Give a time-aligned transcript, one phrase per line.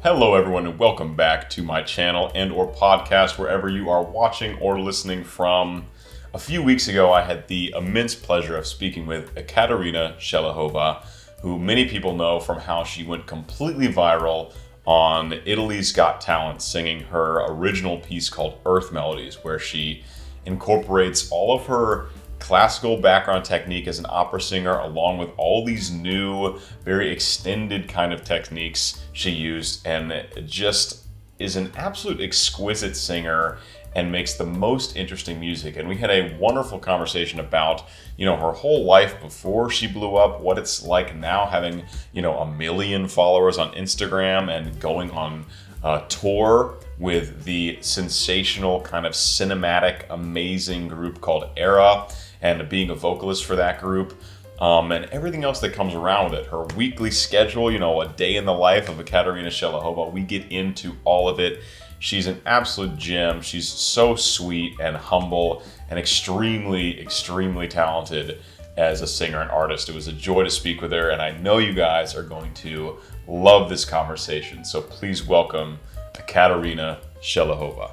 [0.00, 4.56] Hello everyone and welcome back to my channel and or podcast wherever you are watching
[4.60, 5.86] or listening from.
[6.32, 11.04] A few weeks ago I had the immense pleasure of speaking with Ekaterina Shelehova,
[11.42, 17.00] who many people know from how she went completely viral on Italy's Got Talent singing
[17.00, 20.04] her original piece called Earth Melodies where she
[20.46, 22.06] incorporates all of her
[22.38, 28.12] classical background technique as an opera singer, along with all these new, very extended kind
[28.12, 31.06] of techniques she used, and just
[31.38, 33.58] is an absolute exquisite singer
[33.94, 35.76] and makes the most interesting music.
[35.76, 37.84] And we had a wonderful conversation about,
[38.16, 42.22] you know, her whole life before she blew up, what it's like now having, you
[42.22, 45.46] know, a million followers on Instagram and going on
[45.82, 52.08] a tour with the sensational kind of cinematic, amazing group called Era
[52.40, 54.20] and being a vocalist for that group.
[54.60, 56.46] Um, and everything else that comes around with it.
[56.46, 60.12] Her weekly schedule, you know, a day in the life of Ekaterina Shelehova.
[60.12, 61.60] We get into all of it.
[62.00, 63.40] She's an absolute gem.
[63.40, 68.40] She's so sweet and humble and extremely, extremely talented
[68.76, 69.88] as a singer and artist.
[69.88, 72.54] It was a joy to speak with her, and I know you guys are going
[72.54, 74.64] to love this conversation.
[74.64, 75.78] So please welcome
[76.14, 77.90] Ekaterina Shelehova.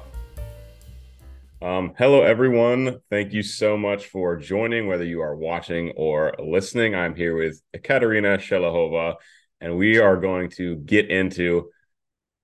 [1.66, 3.00] Um, hello, everyone.
[3.10, 6.94] Thank you so much for joining, whether you are watching or listening.
[6.94, 9.16] I'm here with Ekaterina Shelehova,
[9.60, 11.70] and we are going to get into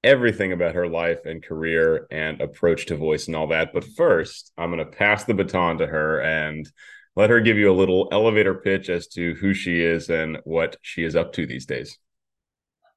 [0.02, 3.72] everything about her life and career and approach to voice and all that.
[3.72, 6.68] But first, I'm going to pass the baton to her and
[7.14, 10.78] let her give you a little elevator pitch as to who she is and what
[10.82, 11.96] she is up to these days.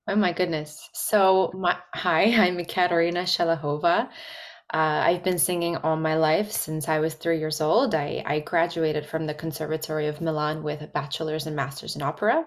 [0.07, 0.89] Oh my goodness.
[0.93, 4.09] So, my, hi, I'm Ekaterina Shelehova.
[4.73, 7.93] Uh, I've been singing all my life since I was three years old.
[7.93, 12.45] I, I graduated from the Conservatory of Milan with a bachelor's and master's in opera.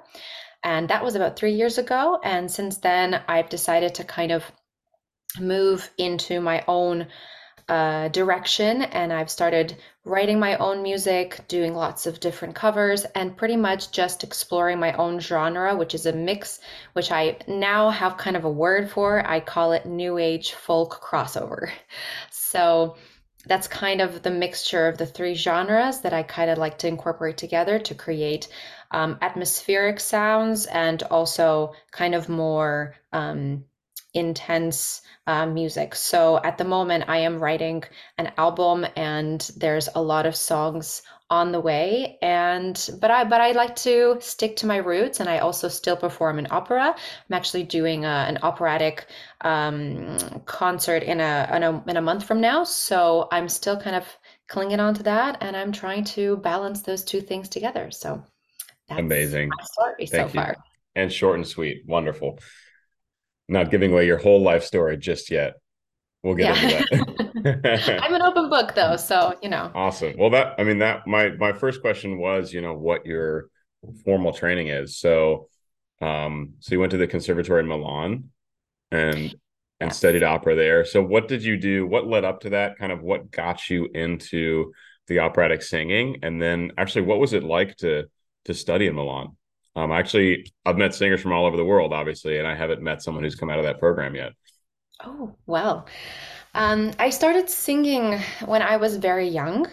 [0.64, 2.18] And that was about three years ago.
[2.22, 4.44] And since then, I've decided to kind of
[5.38, 7.06] move into my own
[7.68, 13.36] uh, direction and I've started writing my own music, doing lots of different covers, and
[13.36, 16.60] pretty much just exploring my own genre, which is a mix,
[16.94, 19.22] which I now have kind of a word for.
[19.26, 21.70] I call it New Age folk crossover.
[22.30, 22.96] So
[23.46, 26.88] that's kind of the mixture of the three genres that I kind of like to
[26.88, 28.48] incorporate together to create
[28.90, 33.64] um, atmospheric sounds and also kind of more um,
[34.18, 35.94] intense uh, music.
[35.94, 37.84] So at the moment, I am writing
[38.18, 42.18] an album, and there's a lot of songs on the way.
[42.22, 45.96] And but I but I like to stick to my roots, and I also still
[45.96, 46.94] perform in opera.
[46.94, 49.06] I'm actually doing a, an operatic
[49.42, 53.96] um, concert in a, in a in a month from now, so I'm still kind
[53.96, 54.04] of
[54.48, 57.90] clinging on to that, and I'm trying to balance those two things together.
[57.90, 58.24] So
[58.88, 60.44] that's amazing my story Thank so you.
[60.44, 60.56] far.
[60.96, 62.38] And short and sweet, wonderful
[63.48, 65.54] not giving away your whole life story just yet.
[66.22, 66.78] We'll get yeah.
[66.78, 68.00] into that.
[68.02, 69.70] I'm an open book though, so you know.
[69.74, 70.14] Awesome.
[70.18, 73.48] Well, that I mean that my my first question was, you know, what your
[74.04, 74.98] formal training is.
[74.98, 75.48] So,
[76.00, 78.30] um, so you went to the conservatory in Milan,
[78.90, 79.34] and
[79.80, 80.84] and studied opera there.
[80.84, 81.86] So, what did you do?
[81.86, 82.78] What led up to that?
[82.78, 84.72] Kind of what got you into
[85.06, 88.04] the operatic singing, and then actually, what was it like to
[88.46, 89.36] to study in Milan?
[89.78, 93.00] Um, actually, I've met singers from all over the world, obviously, and I haven't met
[93.00, 94.32] someone who's come out of that program yet.
[95.04, 95.86] Oh, well.
[96.54, 99.68] Um, I started singing when I was very young.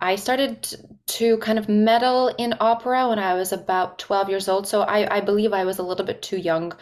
[0.00, 0.66] I started
[1.08, 4.66] to kind of meddle in opera when I was about 12 years old.
[4.66, 6.72] So I, I believe I was a little bit too young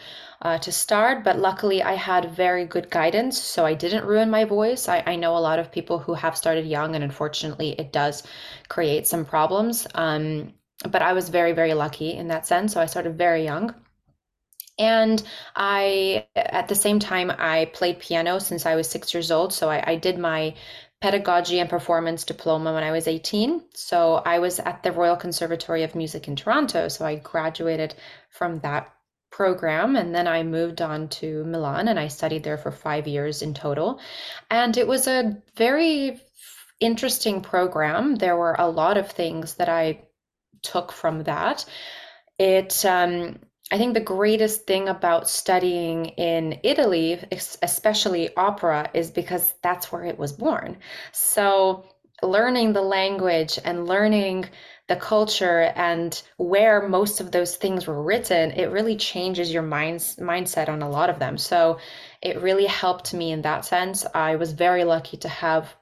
[0.41, 3.37] uh, to start, but luckily I had very good guidance.
[3.41, 4.87] So I didn't ruin my voice.
[4.87, 8.23] I, I know a lot of people who have started young, and unfortunately, it does
[8.69, 9.85] create some problems.
[9.95, 10.53] Um,
[10.87, 12.73] but I was very, very lucky in that sense.
[12.73, 13.75] So I started very young.
[14.77, 15.21] And
[15.55, 19.53] I, at the same time, I played piano since I was six years old.
[19.53, 20.55] So I, I did my
[21.01, 23.61] pedagogy and performance diploma when I was 18.
[23.73, 26.87] So I was at the Royal Conservatory of Music in Toronto.
[26.87, 27.95] So I graduated
[28.29, 28.93] from that
[29.31, 33.41] program and then I moved on to Milan and I studied there for five years
[33.41, 33.99] in total.
[34.49, 36.21] And it was a very
[36.79, 38.15] interesting program.
[38.15, 40.01] There were a lot of things that I
[40.61, 41.65] took from that.
[42.37, 43.39] It, um,
[43.71, 47.23] I think the greatest thing about studying in Italy,
[47.61, 50.77] especially opera, is because that's where it was born.
[51.11, 51.85] So,
[52.23, 54.49] learning the language and learning
[54.87, 60.15] the culture and where most of those things were written, it really changes your mind's
[60.15, 61.37] mindset on a lot of them.
[61.37, 61.77] So,
[62.23, 64.03] it really helped me in that sense.
[64.15, 65.75] I was very lucky to have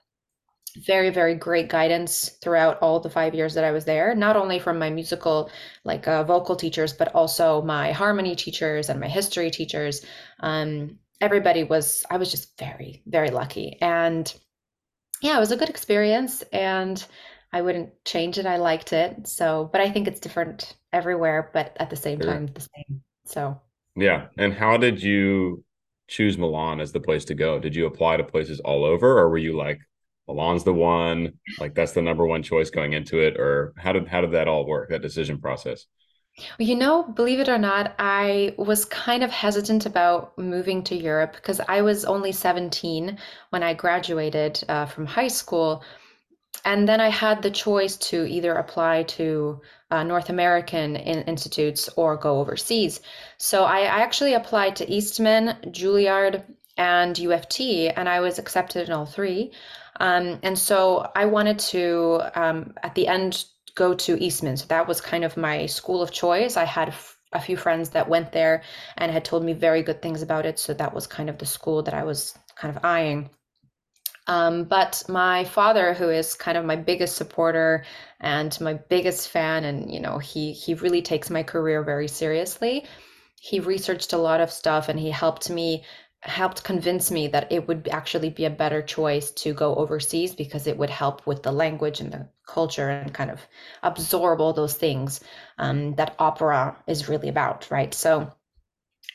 [0.86, 4.60] very very great guidance throughout all the five years that i was there not only
[4.60, 5.50] from my musical
[5.84, 10.06] like uh, vocal teachers but also my harmony teachers and my history teachers
[10.40, 13.78] um, everybody was I was just very, very lucky.
[13.82, 14.32] And
[15.22, 17.04] yeah, it was a good experience and
[17.52, 18.46] I wouldn't change it.
[18.46, 19.28] I liked it.
[19.28, 22.32] So, but I think it's different everywhere, but at the same Sure.
[22.34, 23.02] time, the same.
[23.26, 23.60] So,
[23.96, 24.28] Yeah.
[24.38, 25.64] And how did you
[26.08, 27.60] choose Milan as the place to go?
[27.60, 29.80] Did you apply to places all over, or were you like,
[30.28, 33.38] Milan's the one, like that's the number one choice going into it?
[33.38, 35.86] Or how did how did that all work, that decision process?
[36.60, 41.34] you know, believe it or not, I was kind of hesitant about moving to Europe
[41.34, 43.18] because I was only 17
[43.50, 45.84] when I graduated uh, from high school.
[46.64, 51.90] And then I had the choice to either apply to uh, North American in institutes
[51.96, 53.02] or go overseas.
[53.38, 56.44] So I, I actually applied to Eastman, Juilliard,
[56.78, 59.52] and UFT, and I was accepted in all three.
[60.00, 63.46] Um, and so I wanted to, um, at the end,
[63.76, 64.58] go to Eastman.
[64.58, 66.58] So that was kind of my school of choice.
[66.58, 66.94] I had
[67.34, 68.64] a few friends that went there
[68.98, 70.60] and had told me very good things about it.
[70.60, 73.30] So that was kind of the school that I was kind of eyeing.
[74.28, 77.86] Um, but my father, who is kind of my biggest supporter
[78.20, 82.86] and my biggest fan, and you know, he he really takes my career very seriously.
[83.40, 85.86] He researched a lot of stuff and he helped me
[86.28, 90.68] helped convince me that it would actually be a better choice to go overseas because
[90.68, 93.40] it would help with the language and the culture and kind of
[93.84, 95.22] absorb all those things
[95.58, 97.94] um, that opera is really about, right?
[97.94, 98.32] So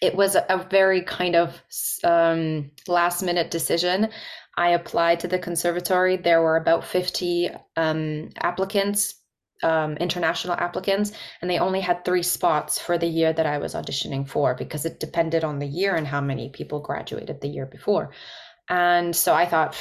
[0.00, 1.62] it was a, very kind of
[2.02, 4.08] um, last minute decision.
[4.56, 6.16] I applied to the conservatory.
[6.16, 9.14] There were about 50 um, applicants,
[9.62, 13.74] um, international applicants, and they only had three spots for the year that I was
[13.74, 17.66] auditioning for because it depended on the year and how many people graduated the year
[17.66, 18.10] before.
[18.68, 19.76] And so I thought,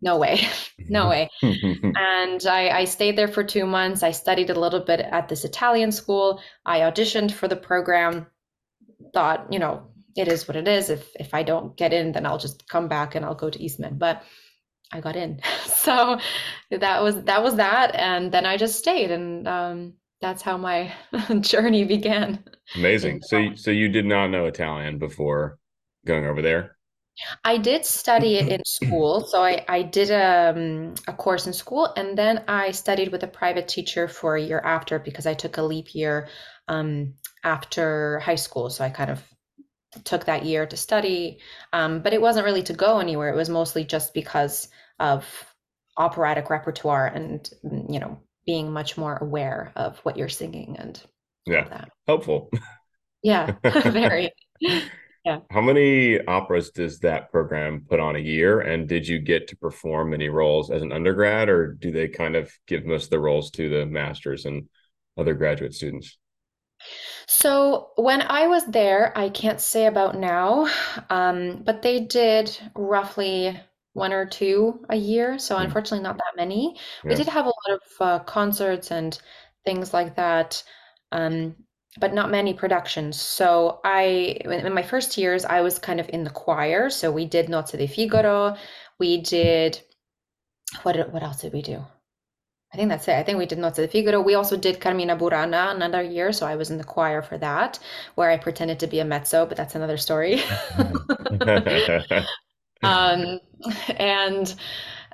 [0.00, 0.40] no way,
[0.78, 1.30] no way.
[1.42, 4.02] And I, I stayed there for two months.
[4.02, 6.40] I studied a little bit at this Italian school.
[6.64, 8.26] I auditioned for the program
[9.12, 10.90] thought, you know, it is what it is.
[10.90, 13.62] If if I don't get in, then I'll just come back and I'll go to
[13.62, 13.98] Eastman.
[13.98, 14.22] But
[14.92, 15.40] I got in.
[15.84, 16.18] So
[16.70, 17.94] that was that was that.
[17.94, 20.94] And then I just stayed and um that's how my
[21.40, 22.42] journey began.
[22.74, 23.22] Amazing.
[23.22, 25.58] So you- so you did not know Italian before
[26.06, 26.76] going over there?
[27.44, 29.20] I did study it in school.
[29.26, 33.28] So I, I did um, a course in school and then I studied with a
[33.28, 36.28] private teacher for a year after because I took a leap year
[36.68, 37.14] um,
[37.44, 38.70] after high school.
[38.70, 39.22] So I kind of
[40.04, 41.38] took that year to study,
[41.72, 43.28] um, but it wasn't really to go anywhere.
[43.30, 44.68] It was mostly just because
[44.98, 45.24] of
[45.96, 51.00] operatic repertoire and, mm, you know, being much more aware of what you're singing and
[51.46, 51.68] Yeah.
[51.68, 51.90] that.
[52.06, 52.50] Helpful.
[53.22, 53.54] Yeah,
[53.84, 54.30] very.
[55.24, 55.40] Yeah.
[55.50, 58.60] How many operas does that program put on a year?
[58.60, 62.36] And did you get to perform many roles as an undergrad, or do they kind
[62.36, 64.68] of give most of the roles to the masters and
[65.16, 66.18] other graduate students?
[67.26, 70.68] So when I was there, I can't say about now,
[71.10, 73.58] um, but they did roughly
[73.92, 75.38] one or two a year.
[75.38, 75.62] So Hmm.
[75.62, 76.78] unfortunately, not that many.
[77.08, 79.18] We did have a lot of uh, concerts and
[79.64, 80.62] things like that,
[81.12, 81.56] um,
[81.98, 83.20] but not many productions.
[83.20, 84.02] So I,
[84.44, 86.90] in my first years, I was kind of in the choir.
[86.90, 88.56] So we did Nozze di Figaro.
[88.98, 89.80] We did
[90.82, 91.12] what?
[91.12, 91.84] What else did we do?
[92.74, 93.14] I think that's it.
[93.14, 94.20] I think we did Nozze di Figaro.
[94.20, 97.78] We also did Carmina Burana another year, so I was in the choir for that,
[98.16, 100.42] where I pretended to be a mezzo, but that's another story.
[102.82, 103.40] Um,
[103.96, 104.54] and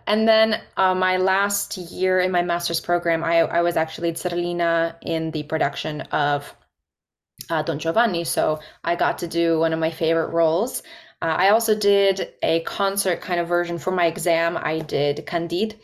[0.06, 4.96] and then uh, my last year in my master's program, I, I was actually Zerlina
[5.02, 6.52] in the production of
[7.48, 10.82] uh, Don Giovanni, so I got to do one of my favorite roles.
[11.22, 14.56] Uh, I also did a concert kind of version for my exam.
[14.56, 15.76] I did Candide,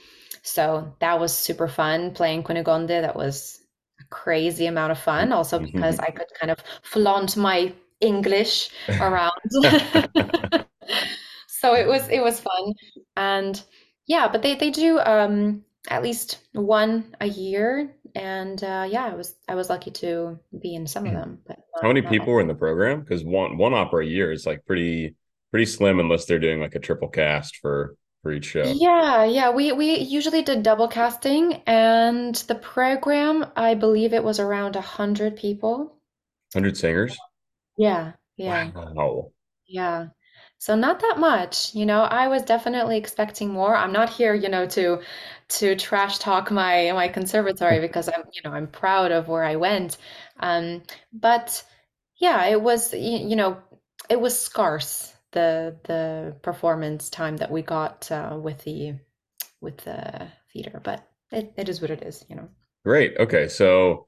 [0.47, 2.89] so that was super fun playing Cunegonde.
[2.89, 3.61] That was
[4.01, 9.33] a crazy amount of fun, also because I could kind of flaunt my English around.
[11.49, 12.75] So it was it was fun.
[13.17, 13.61] And
[14.07, 19.15] yeah, but they they do um at least one a year and uh yeah, I
[19.15, 22.41] was I was lucky to be in some of them, but How many people were
[22.41, 23.01] in the program?
[23.01, 25.17] Because one one opera a year is like pretty
[25.51, 27.97] pretty slim unless they're doing like a triple cast for
[28.27, 28.75] for each show.
[28.75, 34.39] Yeah, yeah, we we usually did double casting and the program, I believe it was
[34.41, 35.97] around a hundred people.
[36.53, 37.17] 100 singers?
[37.77, 38.71] Yeah, yeah.
[38.75, 39.33] Wow.
[39.69, 40.09] Yeah.
[40.59, 43.77] So not that much, you know, I was definitely expecting more.
[43.77, 45.03] I'm not here, you know, to
[45.51, 49.57] to trash talk my my conservatory because I'm, you know, I'm proud of where I
[49.57, 49.99] went.
[50.41, 51.65] Um, but
[52.19, 53.63] yeah, it was, y- you know,
[54.11, 58.95] it was scarce the the performance time that we got uh, with the
[59.61, 62.49] with the theater, but it, it is what it is, you know.
[62.85, 63.17] Great.
[63.19, 63.49] Okay.
[63.49, 64.07] So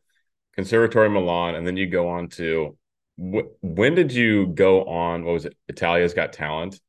[0.55, 2.77] Conservatory Milan, and then you go on to
[3.17, 5.25] when did you go on?
[5.25, 5.57] What was it?
[5.69, 6.81] Italia's Got Talent,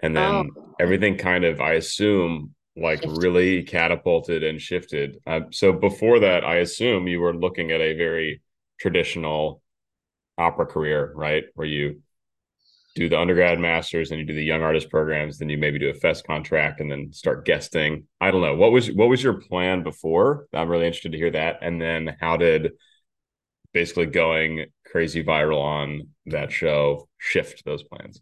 [0.00, 0.74] and then oh.
[0.80, 3.22] everything kind of, I assume, like shifted.
[3.22, 5.18] really catapulted and shifted.
[5.26, 8.42] Uh, so before that, I assume you were looking at a very
[8.80, 9.62] traditional
[10.36, 11.44] opera career, right?
[11.54, 12.02] Where you
[12.94, 15.90] do the undergrad masters and you do the young artist programs, then you maybe do
[15.90, 18.04] a fest contract and then start guesting.
[18.20, 18.54] I don't know.
[18.54, 20.46] What was what was your plan before?
[20.52, 21.58] I'm really interested to hear that.
[21.62, 22.72] And then how did
[23.72, 28.20] basically going crazy viral on that show shift those plans?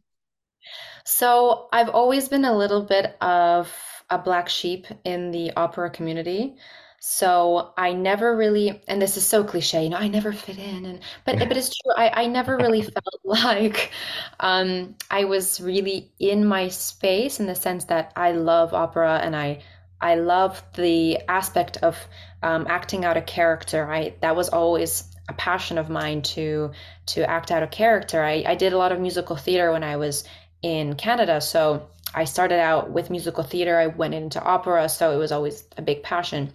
[1.05, 3.71] So I've always been a little bit of
[4.09, 6.57] a black sheep in the opera community.
[7.05, 10.85] So I never really, and this is so cliche, you know, I never fit in,
[10.87, 11.93] and but but it's true.
[11.97, 13.91] I I never really felt like
[14.39, 19.35] um, I was really in my space in the sense that I love opera and
[19.35, 19.63] I
[20.01, 21.99] I love the aspect of
[22.43, 23.91] um, acting out a character.
[23.91, 26.71] I that was always a passion of mine to
[27.07, 28.23] to act out a character.
[28.23, 30.23] I I did a lot of musical theater when I was
[30.63, 33.77] in Canada, so I started out with musical theater.
[33.77, 36.55] I went into opera, so it was always a big passion.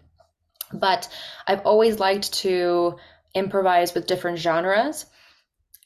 [0.73, 1.09] But
[1.47, 2.97] I've always liked to
[3.33, 5.05] improvise with different genres.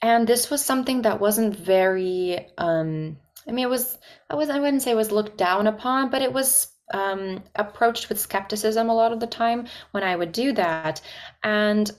[0.02, 3.98] And this was something that wasn't very um, I mean it was
[4.30, 8.10] I was I wouldn't say it was looked down upon, but it was um, approached
[8.10, 11.02] with skepticism a lot of the time when I would do that.
[11.44, 11.90] And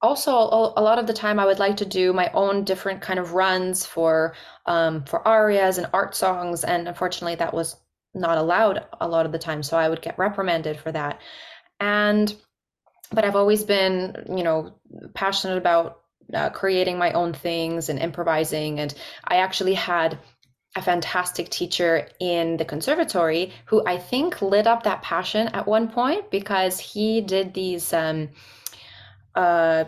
[0.00, 3.18] also a lot of the time I would like to do my own different kind
[3.18, 4.34] of runs for
[4.66, 7.76] um, for arias and art songs, and unfortunately that was
[8.14, 9.62] not allowed a lot of the time.
[9.62, 11.20] So I would get reprimanded for that
[11.80, 12.34] and
[13.10, 14.74] but I've always been, you know,
[15.14, 16.00] passionate about
[16.32, 18.80] uh, creating my own things and improvising.
[18.80, 18.92] And
[19.24, 20.18] I actually had
[20.76, 25.88] a fantastic teacher in the conservatory who I think lit up that passion at one
[25.88, 28.28] point because he did these um,
[29.34, 29.84] uh,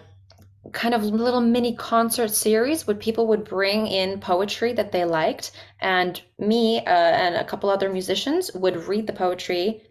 [0.72, 5.52] kind of little mini concert series where people would bring in poetry that they liked,
[5.80, 9.82] and me uh, and a couple other musicians would read the poetry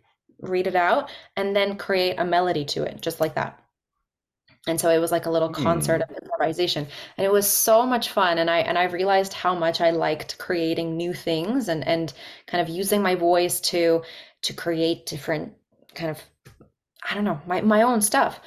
[0.42, 3.60] read it out, and then create a melody to it, just like that.
[4.68, 6.10] And so it was like a little concert mm.
[6.10, 6.86] of improvisation.
[7.18, 8.38] And it was so much fun.
[8.38, 12.14] And I and I realized how much I liked creating new things and and
[12.46, 14.04] kind of using my voice to
[14.44, 15.54] to create different
[15.96, 16.20] kind of
[17.10, 18.42] I don't know, my, my own stuff.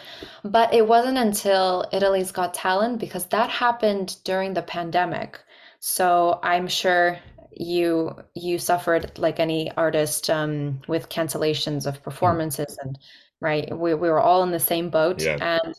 [0.45, 5.41] But it wasn't until Italy's Got Talent because that happened during the pandemic.
[5.81, 7.19] So I'm sure
[7.57, 12.03] you you suffered like any artist um, with cancellations of hmm.
[12.03, 12.99] performances and
[13.41, 15.61] right we, we were all in the same boat yeah.
[15.65, 15.75] and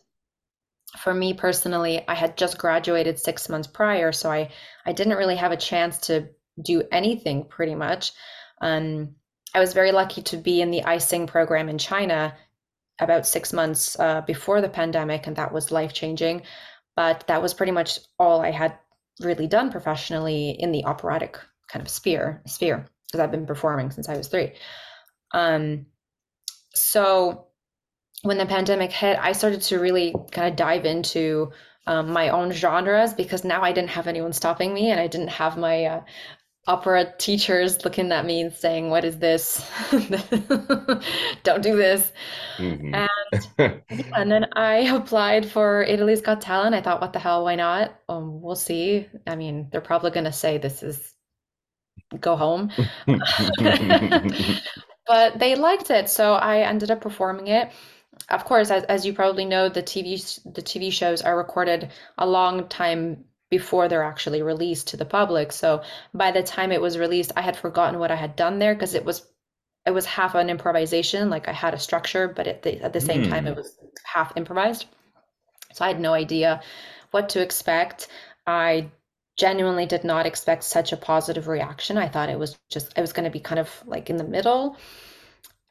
[0.98, 4.50] for me personally i had just graduated six months prior so i
[4.86, 6.28] i didn't really have a chance to
[6.62, 8.12] do anything pretty much
[8.62, 9.16] um,
[9.56, 12.36] i was very lucky to be in the ising program in china
[13.00, 16.44] about six months uh, before the pandemic and that was life changing
[16.96, 18.78] but that was pretty much all i had
[19.20, 24.10] really done professionally in the operatic kind of sphere sphere because I've been performing since
[24.10, 24.54] I was three.
[25.34, 25.88] Um,
[26.74, 27.48] so
[28.24, 31.52] when the pandemic hit, I started to really kind of dive into
[31.86, 35.30] um, my own genres because now I didn't have anyone stopping me, and I didn't
[35.30, 36.02] have my uh,
[36.66, 39.70] opera teachers looking at me and saying, "What is this?
[41.44, 42.12] Don't do this."
[42.58, 42.96] Mm-hmm.
[42.96, 43.82] And,
[44.16, 46.76] and then I applied for Italy's Got Talent.
[46.76, 47.44] I thought, "What the hell?
[47.44, 47.94] Why not?
[48.08, 51.13] Um, we'll see." I mean, they're probably going to say this is
[52.20, 52.72] go home.
[55.08, 57.72] but they liked it, so I ended up performing it.
[58.30, 62.26] Of course, as, as you probably know, the TV the TV shows are recorded a
[62.26, 65.52] long time before they're actually released to the public.
[65.52, 68.74] So by the time it was released, I had forgotten what I had done there
[68.74, 69.28] because it was
[69.86, 71.30] it was half an improvisation.
[71.30, 73.30] Like I had a structure, but at the at the same mm.
[73.30, 73.58] time, it hmm.
[73.58, 74.86] was half improvised.
[75.74, 76.62] So I had no idea
[77.12, 78.08] what to expect.
[78.48, 78.90] I
[79.38, 81.98] genuinely did not expect such a positive reaction.
[81.98, 84.24] I thought it was just, I was going to be kind of like in the
[84.24, 84.78] middle.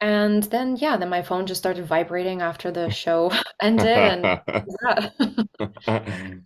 [0.01, 3.87] And then, yeah, then my phone just started vibrating after the show ended.
[3.87, 4.41] And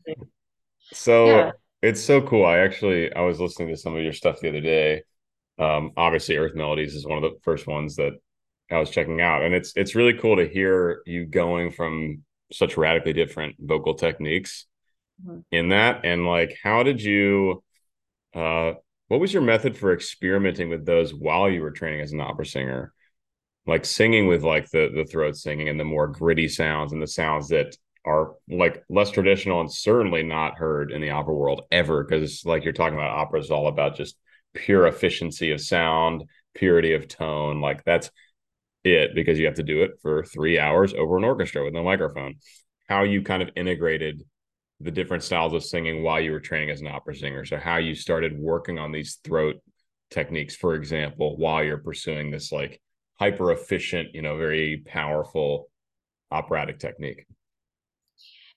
[0.93, 1.51] so yeah.
[1.81, 2.45] it's so cool.
[2.45, 5.03] I actually, I was listening to some of your stuff the other day.
[5.59, 8.13] Um, obviously, Earth Melodies is one of the first ones that
[8.69, 12.77] I was checking out, and it's it's really cool to hear you going from such
[12.77, 14.67] radically different vocal techniques
[15.23, 15.39] mm-hmm.
[15.51, 17.63] in that and like how did you
[18.33, 18.73] uh
[19.07, 22.45] what was your method for experimenting with those while you were training as an opera
[22.45, 22.93] singer
[23.65, 27.07] like singing with like the the throat singing and the more gritty sounds and the
[27.07, 32.03] sounds that are like less traditional and certainly not heard in the opera world ever
[32.03, 34.17] because like you're talking about opera is all about just
[34.53, 36.23] pure efficiency of sound
[36.55, 38.09] purity of tone like that's
[38.83, 41.83] it because you have to do it for three hours over an orchestra with no
[41.83, 42.35] microphone
[42.87, 44.23] how you kind of integrated
[44.79, 47.45] the different styles of singing while you were training as an opera singer.
[47.45, 49.55] So how you started working on these throat
[50.11, 52.79] techniques, for example, while you're pursuing this like
[53.19, 55.69] hyper efficient, you know, very powerful
[56.31, 57.25] operatic technique.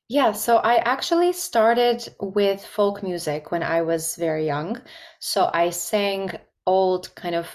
[0.09, 4.83] Yeah, so I actually started with folk music when I was very young.
[5.21, 6.33] So I sang
[6.67, 7.49] old kind of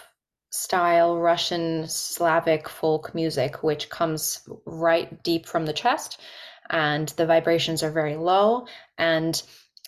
[0.52, 6.22] style Russian Slavic folk music, which comes right deep from the chest,
[6.70, 8.68] and the vibrations are very low.
[8.98, 9.42] And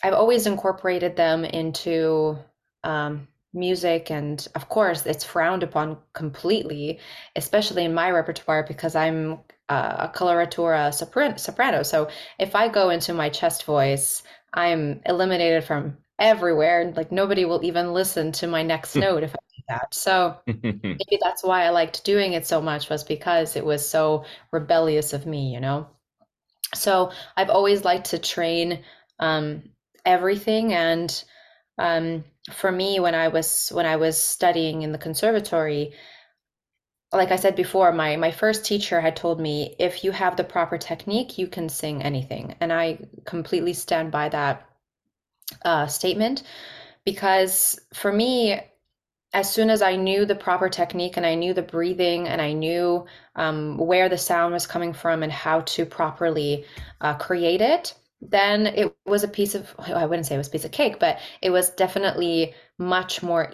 [0.04, 2.38] I've always incorporated them into
[2.84, 7.00] um, music, and of course, it's frowned upon completely,
[7.36, 10.94] especially in my repertoire because I'm uh, a coloratura
[11.40, 11.84] soprano.
[11.84, 16.94] So if I go into my chest voice, I'm eliminated from everywhere.
[16.96, 19.94] Like nobody will even listen to my next note if I do that.
[19.94, 24.26] So maybe that's why I liked doing it so much was because it was so
[24.52, 25.88] rebellious of me, you know.
[26.76, 28.84] So I've always liked to train
[29.20, 29.64] um,
[30.06, 31.24] everything, and
[31.78, 35.94] um, for me, when I was when I was studying in the conservatory,
[37.12, 40.44] like I said before, my my first teacher had told me if you have the
[40.44, 44.68] proper technique, you can sing anything, and I completely stand by that
[45.64, 46.44] uh, statement
[47.06, 48.60] because for me,
[49.38, 52.54] as soon as I knew the proper technique and I knew the breathing and I
[52.54, 56.66] knew um, where the sound was coming from and how to properly
[57.02, 60.52] uh, create it, then it was a piece of I wouldn't say it was a
[60.52, 63.54] piece of cake, but it was definitely much more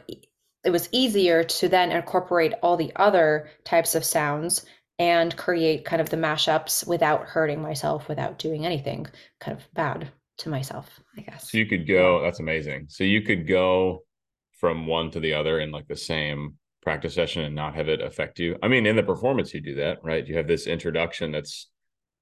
[0.64, 4.66] it was easier to then incorporate all the other types of sounds
[5.00, 9.06] and create kind of the mashups without hurting myself, without doing anything
[9.42, 11.52] kind of bad to myself, I guess.
[11.52, 12.86] So you could go, that's amazing.
[12.88, 14.04] So you could go
[14.64, 18.00] from one to the other in like the same practice session and not have it
[18.00, 18.58] affect you.
[18.64, 20.26] I mean, in the performance, you do that, right?
[20.26, 21.70] You have this introduction that's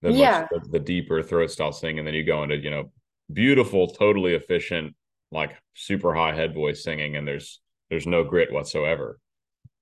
[0.02, 0.48] the, yeah.
[0.52, 2.92] Much, the, deeper throat style thing, and then you go into, you know,
[3.32, 4.96] beautiful, totally efficient,
[5.32, 9.20] like super high head voice singing, and there's there's no grit whatsoever.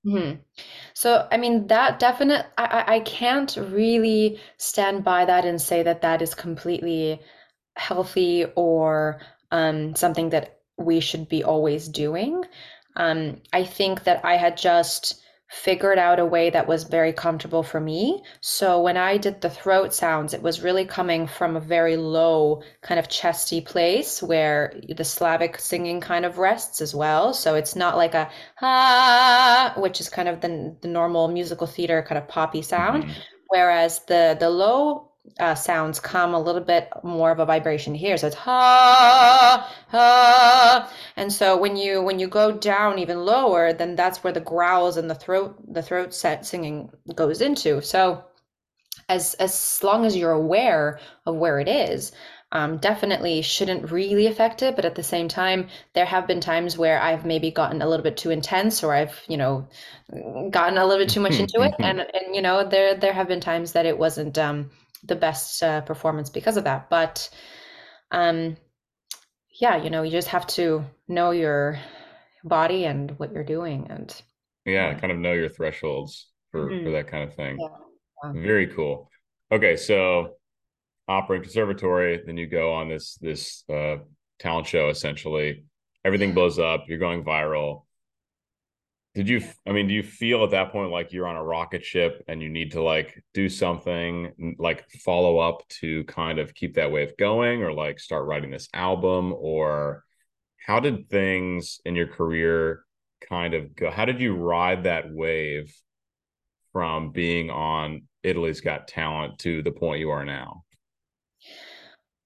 [0.04, 0.32] hmm
[0.94, 6.02] So, I mean, that definite, I, I can't really stand by that and say that
[6.02, 7.20] that is completely
[7.76, 12.44] healthy or um, something that we should be always doing.
[12.96, 17.64] Um, I think that I had just figured out a way that was very comfortable
[17.64, 18.22] for me.
[18.40, 22.62] So when I did the throat sounds, it was really coming from a very low,
[22.82, 27.34] kind of chesty place where the Slavic singing kind of rests as well.
[27.34, 28.30] So it's not like a
[28.62, 33.04] ah, which is kind of the, the normal musical theater kind of poppy sound.
[33.04, 33.20] Mm-hmm.
[33.48, 38.16] Whereas the the low uh, sounds come a little bit more of a vibration here.
[38.16, 43.96] So it's ha ha, and so when you when you go down even lower, then
[43.96, 47.80] that's where the growls and the throat the throat set singing goes into.
[47.82, 48.24] So
[49.08, 52.12] as as long as you're aware of where it is,
[52.52, 54.76] um, definitely shouldn't really affect it.
[54.76, 58.04] But at the same time, there have been times where I've maybe gotten a little
[58.04, 59.68] bit too intense, or I've you know
[60.50, 63.28] gotten a little bit too much into it, and and you know there there have
[63.28, 64.70] been times that it wasn't um
[65.04, 66.90] the best uh, performance because of that.
[66.90, 67.28] But
[68.10, 68.56] um,
[69.60, 71.78] yeah, you know, you just have to know your
[72.44, 74.14] body and what you're doing, and
[74.64, 76.84] yeah, kind of know your thresholds for mm-hmm.
[76.84, 77.58] for that kind of thing.
[77.58, 78.32] Yeah.
[78.32, 79.10] Very cool.
[79.52, 80.34] Okay, so
[81.08, 83.96] opera conservatory, then you go on this this uh,
[84.38, 84.88] talent show.
[84.88, 85.64] Essentially,
[86.04, 86.84] everything blows up.
[86.88, 87.84] You're going viral.
[89.14, 91.84] Did you, I mean, do you feel at that point like you're on a rocket
[91.84, 96.74] ship and you need to like do something, like follow up to kind of keep
[96.74, 99.34] that wave going or like start writing this album?
[99.36, 100.04] Or
[100.64, 102.84] how did things in your career
[103.28, 103.90] kind of go?
[103.90, 105.74] How did you ride that wave
[106.72, 110.62] from being on Italy's Got Talent to the point you are now?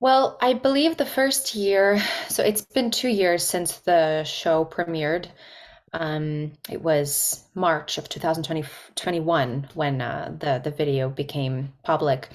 [0.01, 5.29] Well, I believe the first year, so it's been two years since the show premiered.
[5.95, 12.29] Um, it was March of 2021 when uh, the the video became public,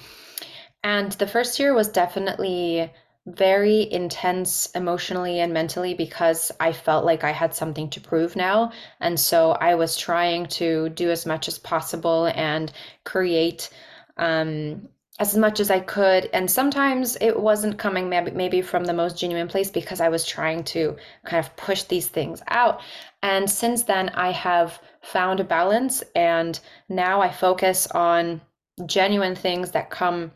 [0.82, 2.90] and the first year was definitely
[3.26, 8.72] very intense emotionally and mentally because I felt like I had something to prove now,
[8.98, 12.72] and so I was trying to do as much as possible and
[13.04, 13.68] create
[14.16, 14.88] um,
[15.20, 16.30] as much as I could.
[16.32, 20.64] And sometimes it wasn't coming maybe, from the most genuine place because I was trying
[20.64, 22.80] to kind of push these things out.
[23.22, 26.02] And since then, I have found a balance.
[26.16, 28.40] And now I focus on
[28.86, 30.32] genuine things that come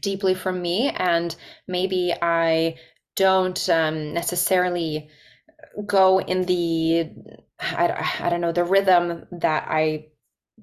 [0.00, 0.88] deeply from me.
[0.88, 1.36] And
[1.68, 2.76] maybe I
[3.16, 5.10] don't um, necessarily
[5.84, 7.10] go in the,
[7.60, 10.06] I, I don't know, the rhythm that I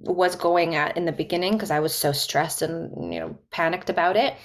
[0.01, 3.89] was going at in the beginning because I was so stressed and you know panicked
[3.89, 4.35] about it.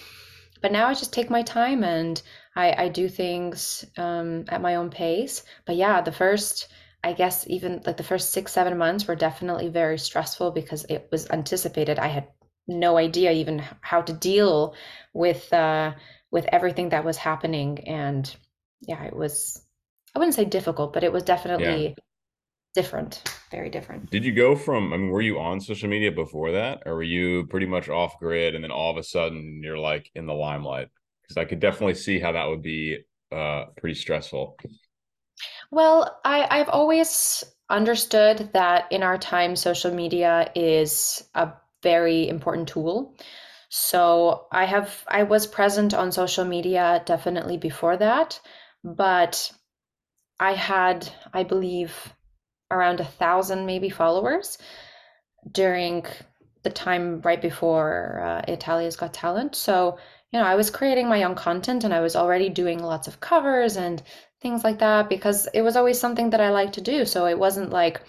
[0.63, 2.21] but now I just take my time and
[2.57, 5.45] I, I do things um, at my own pace.
[5.67, 6.69] But yeah, the first,
[7.05, 11.09] I guess, even like the first six, seven months were definitely very stressful because it
[11.11, 11.99] was anticipated.
[11.99, 12.29] I had
[12.69, 14.75] no idea even how to deal
[15.13, 15.95] with uh,
[16.31, 18.35] with everything that was happening, and
[18.81, 19.63] yeah, it was.
[20.15, 21.95] I wouldn't say difficult, but it was definitely yeah.
[22.75, 24.11] Different, very different.
[24.11, 24.93] Did you go from?
[24.93, 28.19] I mean, were you on social media before that, or were you pretty much off
[28.19, 30.89] grid, and then all of a sudden you're like in the limelight?
[31.33, 34.57] because I could definitely see how that would be uh, pretty stressful.
[35.71, 42.69] Well, I, I've always understood that in our time, social media is a very important
[42.69, 43.17] tool.
[43.71, 48.39] So I have I was present on social media definitely before that,
[48.85, 49.51] but
[50.39, 52.13] I had, I believe,
[52.73, 54.59] around a thousand maybe followers
[55.51, 56.07] during
[56.63, 59.55] the time right before uh, Italia's Got Talent.
[59.57, 59.99] So
[60.33, 63.21] you know, I was creating my own content and I was already doing lots of
[63.21, 64.03] covers and
[64.41, 67.05] things like that because it was always something that I liked to do.
[67.05, 68.01] So it wasn't like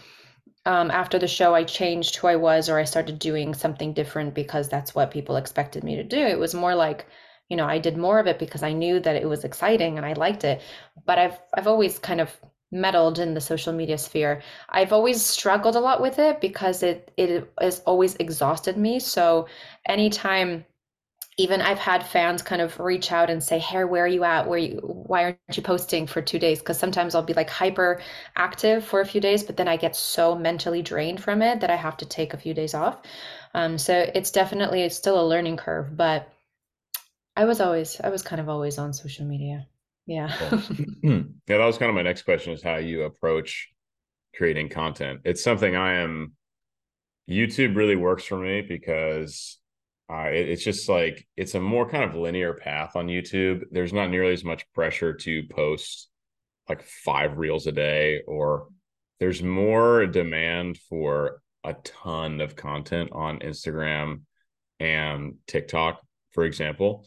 [0.66, 4.34] um, after the show I changed who I was or I started doing something different
[4.34, 6.18] because that's what people expected me to do.
[6.18, 7.06] It was more like,
[7.50, 10.06] you know, I did more of it because I knew that it was exciting and
[10.06, 10.62] I liked it.
[11.06, 12.34] But I've I've always kind of
[12.74, 14.42] meddled in the social media sphere.
[14.70, 19.00] I've always struggled a lot with it because it it has always exhausted me.
[19.00, 19.48] So
[19.88, 20.66] anytime
[21.38, 24.48] even I've had fans kind of reach out and say, "Hey, where are you at?
[24.48, 24.80] Where you?
[24.82, 28.02] Why aren't you posting for two days?" Because sometimes I'll be like hyper
[28.36, 31.72] active for a few days, but then I get so mentally drained from it that
[31.72, 33.02] I have to take a few days off.
[33.56, 36.30] Um, so it's definitely it's still a learning curve, but
[37.36, 39.68] I was always I was kind of always on social media.
[40.06, 40.28] Yeah.
[41.04, 43.70] yeah, that was kind of my next question: is how you approach
[44.36, 45.22] creating content.
[45.24, 46.34] It's something I am.
[47.30, 49.58] YouTube really works for me because
[50.12, 53.64] uh, it, it's just like it's a more kind of linear path on YouTube.
[53.72, 56.10] There's not nearly as much pressure to post
[56.68, 58.68] like five reels a day, or
[59.20, 64.22] there's more demand for a ton of content on Instagram
[64.80, 67.06] and TikTok, for example.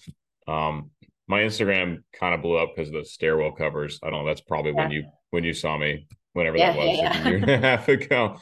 [0.49, 0.91] Um,
[1.29, 3.99] my Instagram kind of blew up because of the stairwell covers.
[4.03, 4.29] I don't know.
[4.29, 4.83] That's probably yeah.
[4.83, 7.59] when you when you saw me, whenever yeah, that was, yeah, a year and a
[7.61, 8.39] half ago.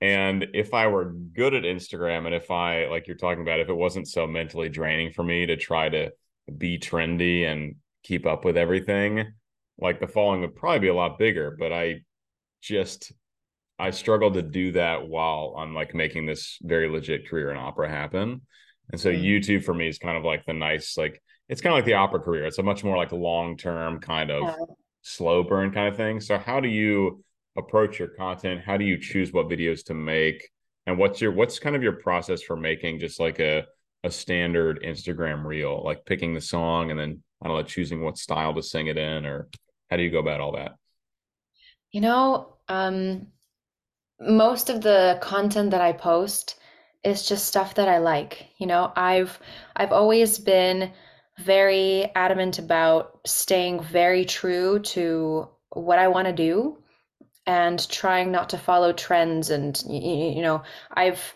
[0.00, 3.68] And if I were good at Instagram and if I, like you're talking about, if
[3.68, 6.12] it wasn't so mentally draining for me to try to
[6.56, 9.32] be trendy and keep up with everything,
[9.78, 11.56] like the following would probably be a lot bigger.
[11.58, 12.02] But I
[12.62, 13.12] just,
[13.78, 17.88] I struggled to do that while I'm like making this very legit career in opera
[17.88, 18.42] happen.
[18.90, 19.24] And so mm-hmm.
[19.24, 21.94] YouTube for me is kind of like the nice, like, it's kind of like the
[21.94, 22.44] opera career.
[22.44, 24.56] It's a much more like long term kind of yeah.
[25.02, 26.20] slow burn kind of thing.
[26.20, 27.24] So, how do you,
[27.58, 28.62] approach your content?
[28.64, 30.48] How do you choose what videos to make?
[30.86, 33.64] And what's your what's kind of your process for making just like a
[34.04, 38.16] a standard Instagram reel, like picking the song and then I don't know, choosing what
[38.16, 39.48] style to sing it in, or
[39.90, 40.76] how do you go about all that?
[41.90, 43.26] You know, um,
[44.20, 46.58] most of the content that I post
[47.04, 48.48] is just stuff that I like.
[48.58, 49.38] You know, I've
[49.76, 50.92] I've always been
[51.38, 56.78] very adamant about staying very true to what I want to do
[57.48, 61.34] and trying not to follow trends and you know i've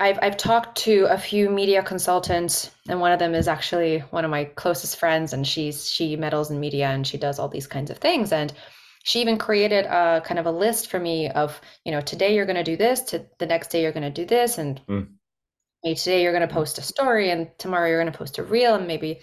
[0.00, 4.24] I've, I've talked to a few media consultants and one of them is actually one
[4.24, 7.66] of my closest friends and she's she meddles in media and she does all these
[7.66, 8.52] kinds of things and
[9.02, 12.46] she even created a kind of a list for me of you know today you're
[12.46, 15.08] going to do this to the next day you're going to do this and mm.
[15.84, 18.74] Today you're going to post a story and tomorrow you're going to post a reel
[18.74, 19.20] and maybe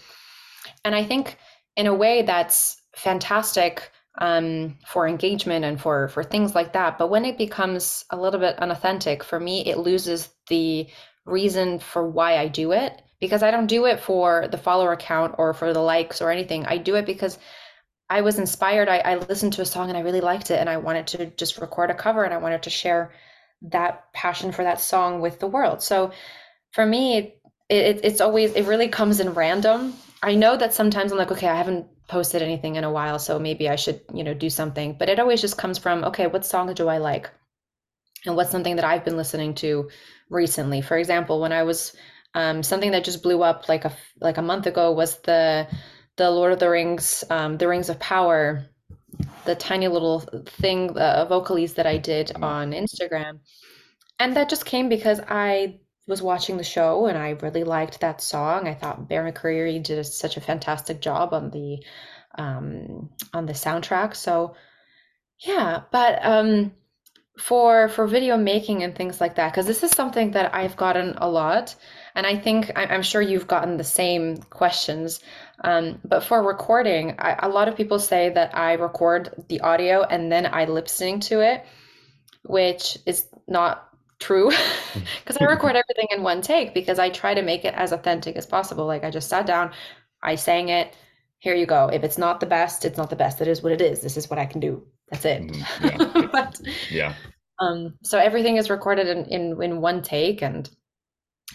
[0.84, 1.38] and i think
[1.76, 6.98] in a way that's fantastic um, for engagement and for for things like that.
[6.98, 10.86] But when it becomes a little bit unauthentic, for me, it loses the
[11.24, 15.34] reason for why I do it because I don't do it for the follower count
[15.38, 16.66] or for the likes or anything.
[16.66, 17.38] I do it because
[18.08, 18.88] I was inspired.
[18.88, 21.26] I, I listened to a song and I really liked it, and I wanted to
[21.26, 23.12] just record a cover and I wanted to share
[23.62, 25.82] that passion for that song with the world.
[25.82, 26.12] So
[26.76, 29.94] for me, it, it, it's always it really comes in random.
[30.22, 33.38] I know that sometimes I'm like, okay, I haven't posted anything in a while, so
[33.38, 34.94] maybe I should, you know, do something.
[34.98, 37.30] But it always just comes from, okay, what song do I like?
[38.26, 39.88] And what's something that I've been listening to
[40.28, 40.82] recently?
[40.82, 41.96] For example, when I was
[42.34, 45.68] um, something that just blew up like a like a month ago was the
[46.16, 48.66] the Lord of the Rings, um, the Rings of Power,
[49.46, 50.20] the tiny little
[50.60, 53.38] thing, uh, vocalise that I did on Instagram,
[54.18, 58.20] and that just came because I was watching the show and I really liked that
[58.20, 58.68] song.
[58.68, 61.82] I thought Bear McCreary did such a fantastic job on the
[62.36, 64.14] um, on the soundtrack.
[64.14, 64.54] So
[65.38, 66.72] yeah, but um,
[67.38, 71.16] for for video making and things like that, because this is something that I've gotten
[71.18, 71.74] a lot.
[72.14, 75.20] And I think I'm sure you've gotten the same questions.
[75.62, 80.02] Um, but for recording, I, a lot of people say that I record the audio
[80.02, 81.64] and then I lip sync to it,
[82.42, 83.85] which is not
[84.18, 84.50] true
[85.24, 88.36] because I record everything in one take because I try to make it as authentic
[88.36, 88.86] as possible.
[88.86, 89.72] Like I just sat down,
[90.22, 90.94] I sang it.
[91.38, 91.88] Here you go.
[91.88, 93.40] If it's not the best, it's not the best.
[93.40, 94.00] It is what it is.
[94.00, 94.86] This is what I can do.
[95.10, 95.42] That's it.
[95.42, 96.28] Mhm, yeah.
[96.32, 97.14] But, Yeah.
[97.58, 100.68] um, so everything is recorded in, in, in one take and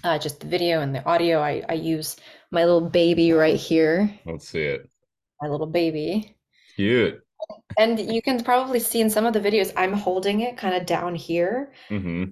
[0.04, 1.40] uh, just the video and the audio.
[1.40, 2.16] I, I use
[2.52, 4.90] my little baby right here, Let's see it.
[5.42, 6.38] my little baby.
[6.76, 7.22] Cute.
[7.78, 10.86] And you can probably see in some of the videos, I'm holding it kind of
[10.86, 12.26] down here hmm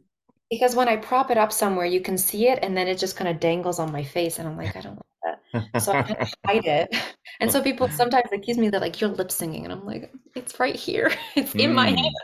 [0.50, 3.16] because when I prop it up somewhere, you can see it and then it just
[3.16, 4.40] kind of dangles on my face.
[4.40, 5.42] And I'm like, I don't like that.
[5.78, 6.96] So I kind of hide it.
[7.42, 9.64] And so people sometimes accuse me, they're like, you're lip singing.
[9.64, 11.12] And I'm like, it's right here.
[11.36, 11.96] It's in my Mm.
[11.96, 12.16] hand.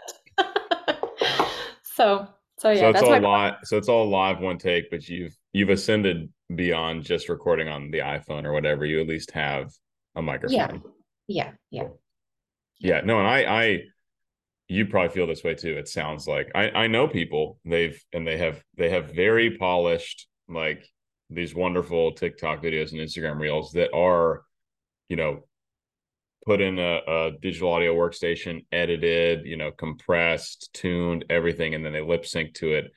[1.83, 3.55] So, so so yeah, it's that's all my live.
[3.63, 7.99] So it's all live one take, but you've you've ascended beyond just recording on the
[7.99, 8.85] iPhone or whatever.
[8.85, 9.71] You at least have
[10.15, 10.67] a microphone.
[10.67, 10.77] Yeah.
[11.27, 11.87] Yeah, yeah.
[12.79, 13.79] Yeah, no, and I, I,
[14.67, 15.77] you probably feel this way too.
[15.77, 20.27] It sounds like I, I know people they've and they have they have very polished
[20.47, 20.87] like
[21.29, 24.43] these wonderful TikTok videos and Instagram reels that are,
[25.09, 25.43] you know,
[26.45, 31.93] put in a, a digital audio workstation, edited, you know, compressed, tuned, everything, and then
[31.93, 32.91] they lip sync to it.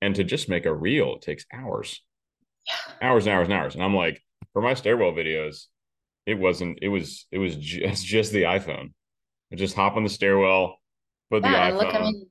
[0.00, 2.02] And to just make a reel, it takes hours,
[3.00, 3.74] hours and hours and hours.
[3.74, 4.20] And I'm like,
[4.52, 5.66] for my stairwell videos,
[6.26, 6.78] it wasn't.
[6.82, 7.26] It was.
[7.30, 8.92] It was just just the iPhone.
[9.52, 10.78] I just hop on the stairwell,
[11.40, 12.28] the Yeah, and look, I mean,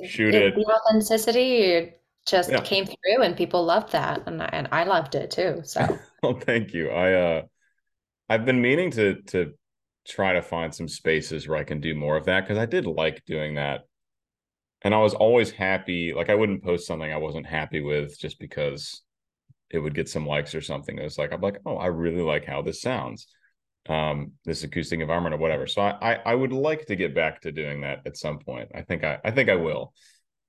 [0.00, 0.54] shoot it, it.
[0.54, 1.94] the authenticity
[2.26, 2.64] just Yeah.
[2.64, 4.22] came through and people loved that.
[4.26, 5.62] And I, and I loved it too.
[5.64, 5.80] So,
[6.22, 6.90] Oh, thank you.
[6.90, 7.42] I uh,
[8.28, 9.54] I've been meaning to to
[10.06, 12.86] try to find some spaces where I can do more of that because I did
[12.86, 13.82] like doing that,
[14.82, 16.12] and I was always happy.
[16.14, 19.02] Like I wouldn't post something I wasn't happy with just because
[19.70, 20.98] it would get some likes or something.
[20.98, 23.28] It was like I'm like, oh, I really like how this sounds,
[23.88, 25.66] um, this acoustic environment or whatever.
[25.66, 28.70] So I, I I would like to get back to doing that at some point.
[28.74, 29.92] I think I I think I will.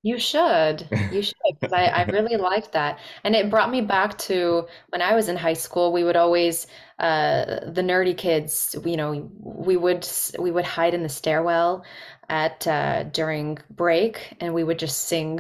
[0.04, 0.90] You should.
[1.10, 3.00] You should, because I, I really liked that.
[3.24, 6.68] And it brought me back to when I was in high school, we would always
[7.00, 10.08] uh the nerdy kids, you know, we would
[10.40, 11.84] we would hide in the stairwell
[12.30, 15.40] at uh during break and we would just sing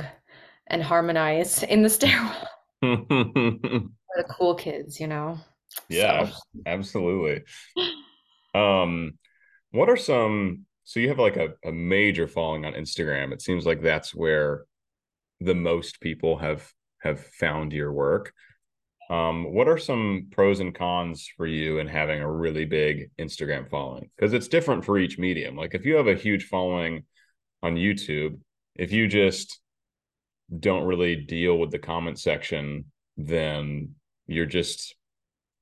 [0.67, 2.47] and harmonize in the stairwell
[4.07, 5.37] for the cool kids, you know.
[5.89, 7.43] Yeah, So, absolutely.
[8.53, 9.17] Um,
[9.71, 13.31] what are some, so you have like a, a major following on Instagram.
[13.31, 14.65] It seems like that's where
[15.39, 18.33] the most people have have found your work.
[19.09, 23.69] Um, what are some pros and cons for you in having a really big Instagram
[23.69, 24.09] following?
[24.15, 25.57] Because it's different for each medium.
[25.57, 27.03] Like if you have a huge following
[27.61, 28.39] on YouTube,
[28.75, 29.59] if you just
[30.59, 32.85] don't really deal with the comment section,
[33.17, 33.95] then
[34.27, 34.95] you're just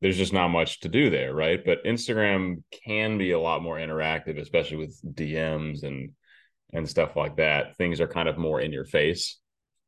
[0.01, 1.63] there's just not much to do there, right?
[1.63, 6.11] But Instagram can be a lot more interactive, especially with DMs and
[6.73, 7.75] and stuff like that.
[7.77, 9.37] Things are kind of more in your face.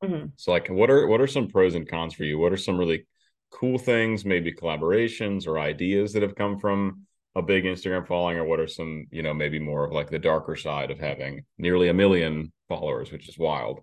[0.03, 0.31] mhm.
[0.35, 2.37] So like what are what are some pros and cons for you?
[2.37, 3.07] What are some really
[3.51, 7.03] cool things, maybe collaborations or ideas that have come from
[7.35, 10.19] a big Instagram following or what are some, you know, maybe more of like the
[10.19, 13.81] darker side of having nearly a million followers, which is wild.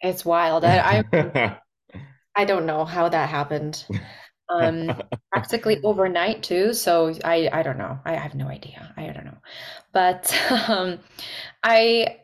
[0.00, 0.64] It's wild.
[0.64, 1.58] I, I
[2.34, 3.86] I don't know how that happened.
[4.54, 4.96] Um,
[5.32, 6.74] practically overnight too.
[6.74, 7.98] So I I don't know.
[8.04, 8.92] I have no idea.
[8.96, 9.38] I don't know.
[9.92, 10.34] But
[10.68, 11.00] um,
[11.62, 12.20] I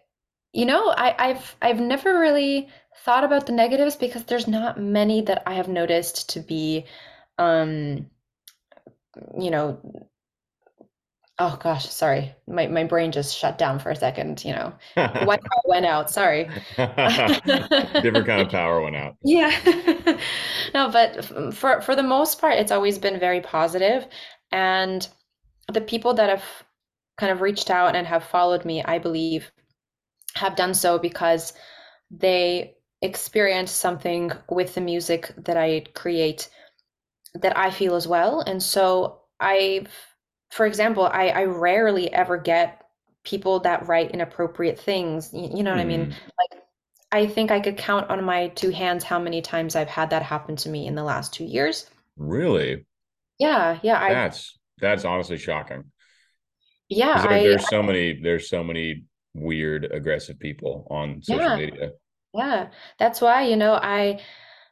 [0.53, 2.69] you know I I've I've never really
[3.05, 6.87] thought about the negatives because there's not many that I have noticed to be
[7.39, 8.11] um
[9.39, 9.81] you know
[11.41, 15.61] oh gosh sorry my my brain just shut down for a second you know Wi-Fi
[15.67, 19.17] went out sorry Different kind of power went out.
[19.23, 19.53] Yeah.
[20.75, 21.25] No, but
[21.55, 24.07] for for the most part, it's always been very positive,
[24.53, 25.09] and
[25.73, 26.45] the people that have
[27.19, 29.51] kind of reached out and have followed me, I believe,
[30.35, 31.53] have done so because
[32.11, 36.49] they experience something with the music that I create
[37.35, 38.41] that I feel as well.
[38.41, 39.87] And so I,
[40.51, 42.85] for example, I, I rarely ever get
[43.25, 45.33] people that write inappropriate things.
[45.33, 46.09] You, you know what I mean?
[46.09, 46.15] Mhm.
[46.39, 46.63] Like,
[47.13, 50.23] I think I could count on my two hands how many times I've had that
[50.23, 51.87] happen to me in the last two years.
[52.19, 52.85] Really?
[53.39, 55.91] Yeah, yeah, I, That's that's honestly shocking.
[56.89, 61.57] yeah, there, I, there's so many there's so many weird aggressive people on social yeah,
[61.57, 61.91] media.
[62.35, 62.71] yeah.
[62.99, 64.21] That's why, you know, I,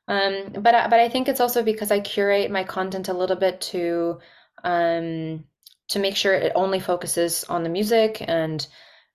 [0.08, 3.36] um, but I, but I think it's also because I curate my content a little
[3.36, 4.20] bit to,
[4.64, 5.44] um,
[5.88, 8.66] to make sure it only focuses on the music and,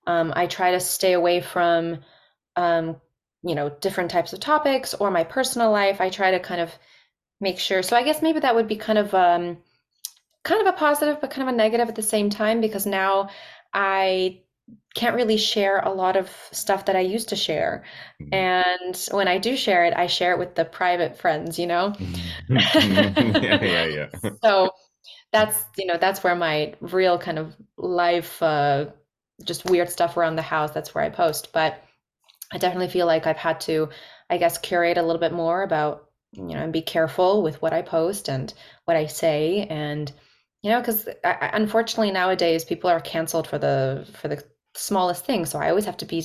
[0.06, 2.00] um, I try to stay away from,
[2.56, 3.00] um,
[3.42, 6.00] you know, different types of topics or my personal life.
[6.00, 6.72] I try to kind of
[7.40, 7.82] make sure.
[7.82, 9.58] So I guess maybe that would be kind of um,
[10.44, 13.30] kind of a positive, but kind of a negative at the same time because now
[13.72, 14.42] I
[14.94, 17.84] can't really share a lot of stuff that I used to share.
[18.20, 18.34] Mm-hmm.
[18.34, 21.94] And when I do share it, I share it with the private friends, you know?
[22.48, 24.08] yeah, yeah, yeah.
[24.42, 24.70] so
[25.32, 28.86] that's, you know, that's where my real kind of life, uh,
[29.44, 31.52] just weird stuff around the house, that's where I post.
[31.52, 31.82] But
[32.52, 33.88] I definitely feel like I've had to,
[34.30, 37.72] I guess, curate a little bit more about, you know, and be careful with what
[37.72, 38.52] I post and
[38.84, 39.66] what I say.
[39.68, 40.12] And,
[40.62, 45.46] you know, because unfortunately nowadays people are canceled for the for the smallest thing.
[45.46, 46.24] So I always have to be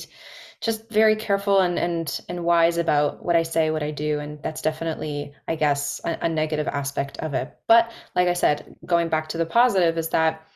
[0.60, 4.42] just very careful and and and wise about what I say, what I do, and
[4.42, 7.56] that's definitely, I guess, a, a negative aspect of it.
[7.68, 10.46] But like I said, going back to the positive is that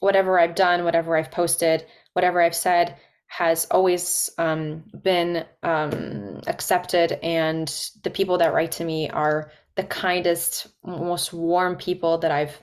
[0.00, 7.12] whatever I've done, whatever I've posted, whatever I've said has always um, been um, accepted,
[7.22, 7.68] and
[8.02, 12.56] the people that write to me are the kindest, most warm people that I've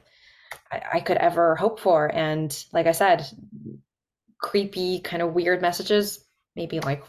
[0.71, 2.10] I, I could ever hope for.
[2.13, 3.25] And like I said,
[4.39, 6.25] creepy, kind of weird messages,
[6.56, 7.04] maybe like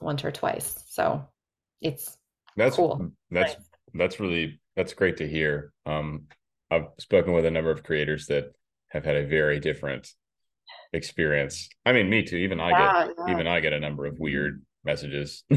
[0.00, 0.82] once or twice.
[0.88, 1.26] So
[1.80, 2.16] it's
[2.56, 3.10] that's cool.
[3.30, 3.68] That's nice.
[3.94, 5.72] that's really that's great to hear.
[5.86, 6.26] Um,
[6.70, 8.52] I've spoken with a number of creators that
[8.88, 10.08] have had a very different
[10.92, 11.68] experience.
[11.84, 12.36] I mean, me too.
[12.36, 13.34] Even I yeah, get yeah.
[13.34, 15.44] even I get a number of weird messages.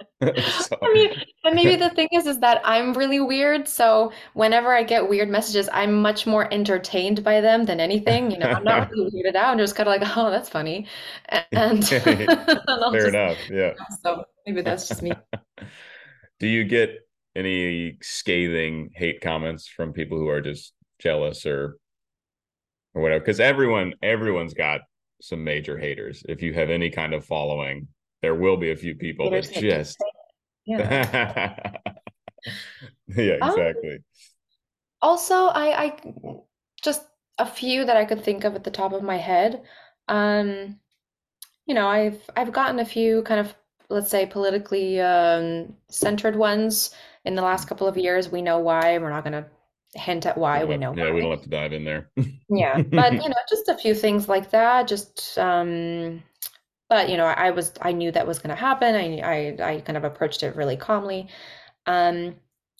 [0.22, 1.10] I mean,
[1.42, 3.66] but maybe the thing is, is that I'm really weird.
[3.68, 8.30] So whenever I get weird messages, I'm much more entertained by them than anything.
[8.30, 9.52] You know, I'm not really weirded out.
[9.52, 10.86] I'm just kind of like, oh, that's funny.
[11.52, 12.00] And fair
[12.60, 13.38] just, enough.
[13.50, 13.72] Yeah.
[14.02, 15.12] So maybe that's just me.
[16.38, 16.90] Do you get
[17.36, 21.76] any scathing hate comments from people who are just jealous or
[22.94, 23.20] or whatever?
[23.20, 24.80] Because everyone, everyone's got
[25.22, 26.22] some major haters.
[26.28, 27.88] If you have any kind of following,
[28.22, 29.98] there will be a few people that just
[30.66, 30.78] yeah,
[33.16, 33.94] yeah um, exactly.
[33.94, 34.04] um,
[35.02, 36.14] also i i
[36.82, 37.02] just
[37.38, 39.62] a few that i could think of at the top of my head.
[40.08, 40.78] Um
[41.66, 43.54] you know i've i've gotten a few kind of
[43.88, 48.30] let's say politically um centered ones in the last couple of years.
[48.30, 48.98] We know why.
[48.98, 49.46] We're not going to
[49.94, 50.64] hint at why.
[50.64, 51.12] We know yeah why.
[51.12, 52.10] we don't have to dive in there.
[52.48, 54.88] Yeah but you know just a few things like that.
[54.88, 56.22] Just um
[56.90, 58.94] but you know i was i knew that was going to happen.
[58.94, 61.28] I, I i kind of approached it really calmly.
[61.86, 62.36] Um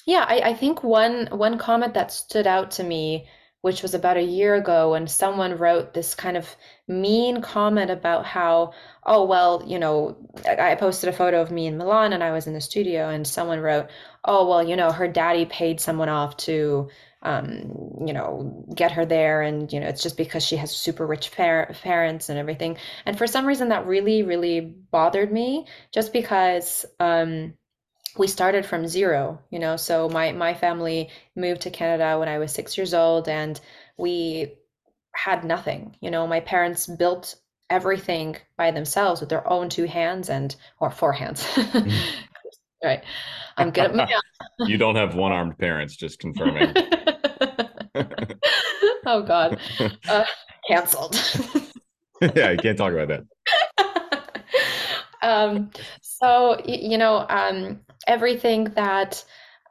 [0.07, 3.27] yeah I, I think one one comment that stood out to me
[3.63, 6.57] which was about a year ago when someone wrote this kind of
[6.89, 8.73] mean comment about how
[9.05, 12.47] oh well you know i posted a photo of me in milan and i was
[12.47, 13.89] in the studio and someone wrote
[14.25, 16.89] oh well you know her daddy paid someone off to
[17.23, 19.43] um, you know, get her there.
[19.43, 22.79] And, you know, it's just because she has super rich par- parents and everything.
[23.05, 27.55] And for some reason, that really, really bothered me just because um,
[28.17, 29.77] we started from zero, you know.
[29.77, 33.61] So my, my family moved to Canada when I was six years old and
[33.99, 34.55] we
[35.15, 35.97] had nothing.
[36.01, 37.35] You know, my parents built
[37.69, 41.45] everything by themselves with their own two hands and, or four hands.
[41.45, 41.91] mm-hmm.
[42.85, 43.03] right.
[43.57, 44.11] I'm good at math.
[44.67, 46.75] you don't have one armed parents, just confirming.
[49.07, 49.59] oh God,
[50.09, 50.25] uh,
[50.69, 51.15] canceled.
[52.35, 53.25] yeah, you can't talk about that.
[55.23, 59.25] um, so you know, um, everything that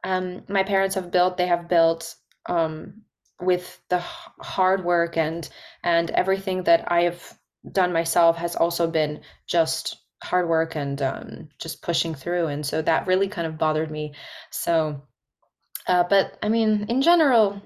[0.03, 2.15] um, my parents have built, they have built
[2.47, 3.01] um,
[3.41, 5.49] with the hard work and
[5.83, 7.37] and everything that I have
[7.71, 12.47] done myself has also been just hard work and um, just pushing through.
[12.47, 14.13] And so that really kind of bothered me.
[14.51, 15.01] So,
[15.88, 17.62] uh, but I mean, in general,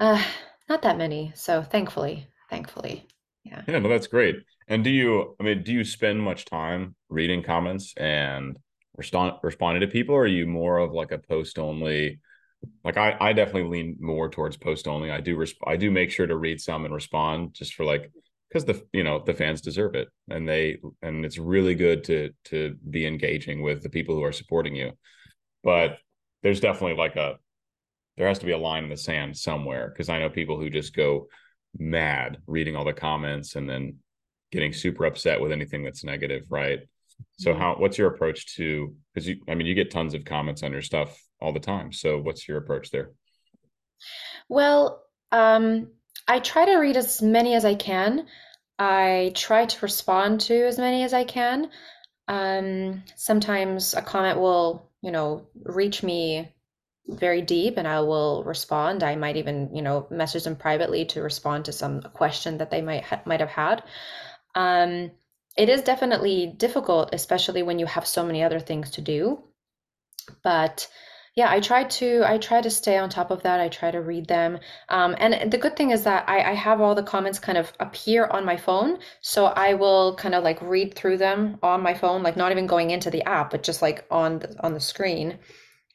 [0.00, 0.22] uh,
[0.68, 1.32] not that many.
[1.34, 3.06] So thankfully, thankfully,
[3.44, 3.62] yeah.
[3.66, 4.36] Yeah, no, that's great.
[4.68, 5.36] And do you?
[5.40, 8.56] I mean, do you spend much time reading comments and
[8.96, 12.20] respond responding to people, or are you more of like a post only?
[12.84, 15.12] Like I, I definitely lean more towards post only.
[15.12, 18.10] I do, resp- I do make sure to read some and respond just for like
[18.48, 22.30] because the you know the fans deserve it and they and it's really good to
[22.44, 24.92] to be engaging with the people who are supporting you.
[25.62, 25.98] But
[26.42, 27.36] there's definitely like a
[28.16, 30.68] there has to be a line in the sand somewhere because i know people who
[30.68, 31.28] just go
[31.78, 33.96] mad reading all the comments and then
[34.50, 36.80] getting super upset with anything that's negative right?
[37.38, 40.62] So how what's your approach to because you i mean you get tons of comments
[40.62, 43.10] on your stuff all the time so what's your approach there?
[44.48, 45.88] Well um
[46.28, 48.26] I try to read as many as I can.
[48.78, 51.70] I try to respond to as many as I can.
[52.28, 56.54] Um, sometimes a comment will, you know, reach me
[57.08, 59.02] very deep and I will respond.
[59.02, 62.82] I might even, you know, message them privately to respond to some question that they
[62.82, 63.82] might ha- might have had.
[64.54, 65.10] Um,
[65.56, 69.42] it is definitely difficult, especially when you have so many other things to do.
[70.44, 70.86] But
[71.38, 73.60] yeah, I try to I try to stay on top of that.
[73.60, 74.58] I try to read them.
[74.88, 77.72] Um, and the good thing is that I, I have all the comments kind of
[77.78, 78.98] appear on my phone.
[79.20, 82.66] So I will kind of like read through them on my phone, like not even
[82.66, 85.38] going into the app, but just like on the on the screen.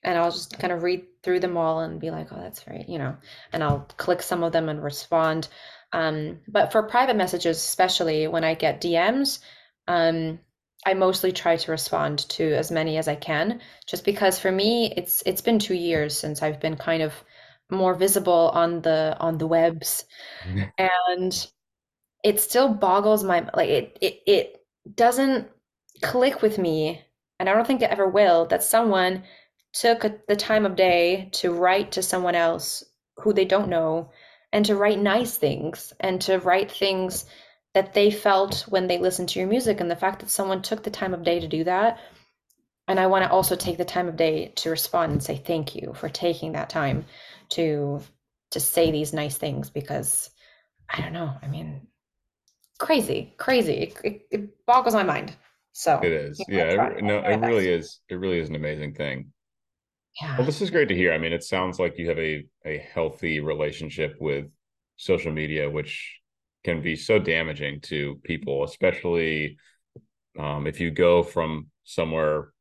[0.01, 2.85] And I'll just kind of read through them all and be like, oh, that's very,
[2.87, 3.17] you know,
[3.51, 5.49] and I'll click some of them and respond.
[5.91, 9.39] Um, but for private messages, especially when I get DMs,
[9.89, 10.39] um,
[10.85, 14.93] I mostly try to respond to as many as I can, just because for me
[14.95, 17.13] it's it's been two years since I've been kind of
[17.69, 20.05] more visible on the on the webs,
[20.45, 20.63] mm-hmm.
[20.77, 21.47] and
[22.23, 24.65] it still boggles my like it it it
[24.95, 25.47] doesn't
[26.01, 27.01] click with me,
[27.39, 29.23] and I don't think it ever will that someone
[29.73, 32.83] took the time of day to write to someone else
[33.17, 34.11] who they don't know
[34.51, 37.25] and to write nice things and to write things
[37.73, 40.83] that they felt when they listened to your music and the fact that someone took
[40.83, 41.99] the time of day to do that.
[42.87, 45.75] And i want to also take the time of day to respond and say thank
[45.75, 47.05] you for taking that time
[47.49, 48.01] to
[48.51, 50.29] to say these nice things because
[50.89, 51.87] i don't know i mean
[52.83, 53.93] crazy crazy.
[54.03, 55.35] It, it boggles my mind.
[55.71, 56.39] So it is.
[56.39, 59.31] you know, yeah it, no it really is it really is an amazing thing.
[60.21, 60.37] Yeah.
[60.37, 61.13] well this is great to hear.
[61.13, 64.45] I mean it sounds like you have a a healthy relationship with
[64.97, 66.19] social media which
[66.63, 69.57] can be so damaging to people, especially
[70.39, 72.51] um, if you go from somewhere,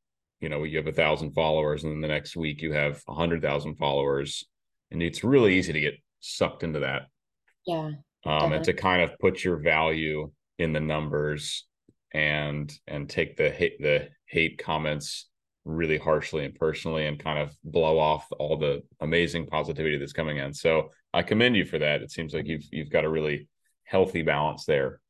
[0.40, 3.14] you know, you have a thousand followers, and then the next week you have a
[3.14, 4.44] hundred thousand followers,
[4.90, 7.02] and it's really easy to get sucked into that.
[7.66, 7.92] Yeah.
[8.24, 11.66] Um, and to kind of put your value in the numbers
[12.12, 15.28] and and take the hate the hate comments
[15.64, 20.38] really harshly and personally and kind of blow off all the amazing positivity that's coming
[20.38, 20.52] in.
[20.52, 22.02] So I commend you for that.
[22.02, 23.48] It seems like you've you've got a really
[23.92, 25.00] healthy balance there.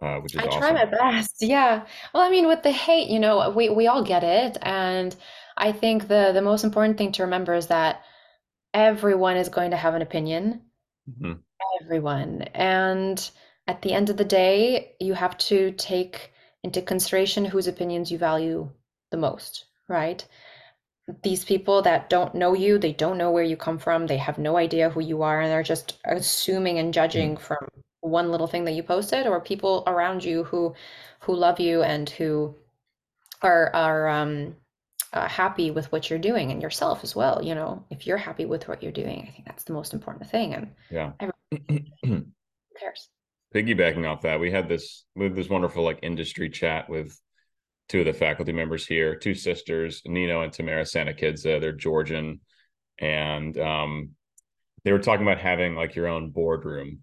[0.00, 0.60] Uh, which is I awesome.
[0.60, 1.36] try my best.
[1.40, 1.84] Yeah.
[2.14, 5.14] Well, I mean, with the hate, you know, we we all get it, and
[5.56, 8.02] I think the the most important thing to remember is that
[8.72, 10.62] everyone is going to have an opinion.
[11.10, 11.32] Mm-hmm.
[11.82, 13.30] Everyone, and
[13.66, 18.18] at the end of the day, you have to take into consideration whose opinions you
[18.18, 18.70] value
[19.10, 20.24] the most, right?
[21.22, 24.38] These people that don't know you, they don't know where you come from, they have
[24.38, 27.44] no idea who you are, and they're just assuming and judging mm-hmm.
[27.44, 27.68] from
[28.08, 30.74] one little thing that you posted or people around you who
[31.20, 32.54] who love you and who
[33.42, 34.56] are are um
[35.12, 37.82] uh, happy with what you're doing and yourself as well you know?
[37.90, 40.74] If you're happy with what you're doing i think that's the most important thing and
[40.90, 41.12] yeah.
[42.78, 43.08] Cares?
[43.54, 47.18] Piggybacking off that we had this with this wonderful like industry chat with
[47.88, 52.40] two of the faculty members here two sisters nino and tamara Santa santakidze they're georgian
[52.98, 54.10] and um
[54.84, 57.02] they were talking about having like your own boardroom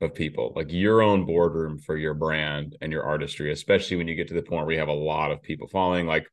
[0.00, 4.14] of people, like your own boardroom for your brand and your artistry, especially when you
[4.14, 6.06] get to the point where you have a lot of people following.
[6.06, 6.26] Like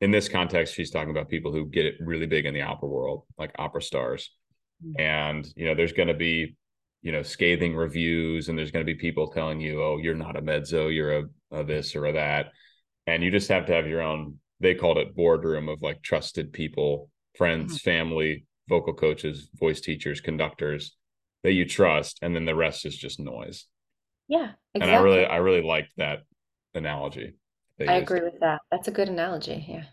[0.00, 2.88] in this context, she's talking about people who get it really big in the opera
[2.88, 4.30] world, like opera stars.
[4.84, 5.00] Mm-hmm.
[5.00, 6.56] And, you know, there's going to be,
[7.02, 10.36] you know, scathing reviews and there's going to be people telling you, oh, you're not
[10.36, 12.52] a mezzo, you're a, a this or a that.
[13.06, 16.52] And you just have to have your own, they called it boardroom of like trusted
[16.52, 17.90] people, friends, mm-hmm.
[17.90, 20.96] family, vocal coaches, voice teachers, conductors
[21.44, 23.66] that you trust and then the rest is just noise.
[24.26, 24.80] Yeah exactly.
[24.80, 26.20] and i really i really liked that
[26.74, 27.34] analogy
[27.80, 28.60] i agree with that.
[28.70, 29.84] That's a good analogy yeah.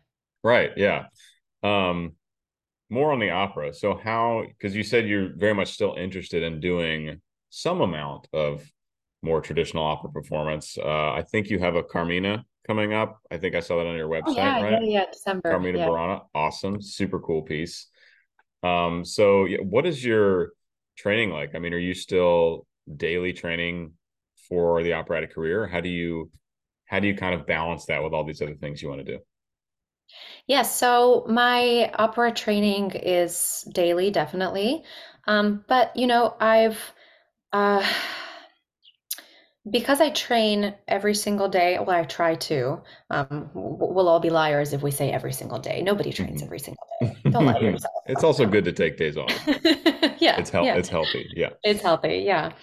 [0.43, 1.05] Right yeah.
[1.63, 2.13] Um
[2.89, 3.73] more on the opera.
[3.73, 8.69] So how because you said you're very much still interested in doing some amount of
[9.21, 10.77] more traditional opera performance.
[10.77, 13.19] Uh i think you have a carmina coming up.
[13.29, 14.83] I think i saw that on your website oh, yeah, right?
[14.83, 15.87] yeah, yeah december carmina yeah.
[15.87, 17.87] burana awesome super cool piece.
[18.63, 20.51] Um so what is your
[20.97, 21.55] training like?
[21.55, 23.93] I mean, are you still daily training
[24.49, 25.67] for the operatic career?
[25.67, 26.31] How do you
[26.85, 29.17] how do you kind of balance that with all these other things you want to
[29.17, 29.19] do?
[30.47, 34.83] Yes, so my opera training is daily, definitely.
[35.27, 36.93] Um, but you know, I've
[37.53, 37.87] uh,
[39.69, 42.81] because I train every single day, well, I try to.
[43.09, 45.81] Um, we'll all be liars if we say every single day.
[45.81, 46.45] Nobody trains mm-hmm.
[46.45, 47.15] every single day.
[47.29, 47.93] Don't lie to yourself.
[48.07, 49.31] it's also good to take days off.
[49.47, 50.67] yeah, it's healthy.
[50.67, 50.77] Yeah.
[50.77, 51.29] It's healthy.
[51.35, 52.23] Yeah, it's healthy.
[52.25, 52.53] Yeah,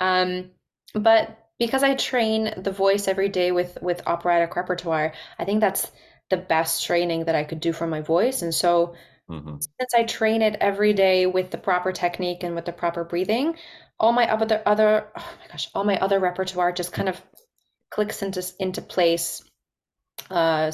[0.00, 0.50] um,
[0.94, 5.90] but because I train the voice every day with with operatic repertoire, I think that's
[6.28, 8.42] the best training that I could do for my voice.
[8.42, 8.94] And so,
[9.30, 9.56] mm-hmm.
[9.60, 13.56] since I train it every day with the proper technique and with the proper breathing,
[13.98, 17.20] all my other other oh my gosh, all my other repertoire just kind of
[17.90, 19.42] clicks into into place,
[20.30, 20.70] uh,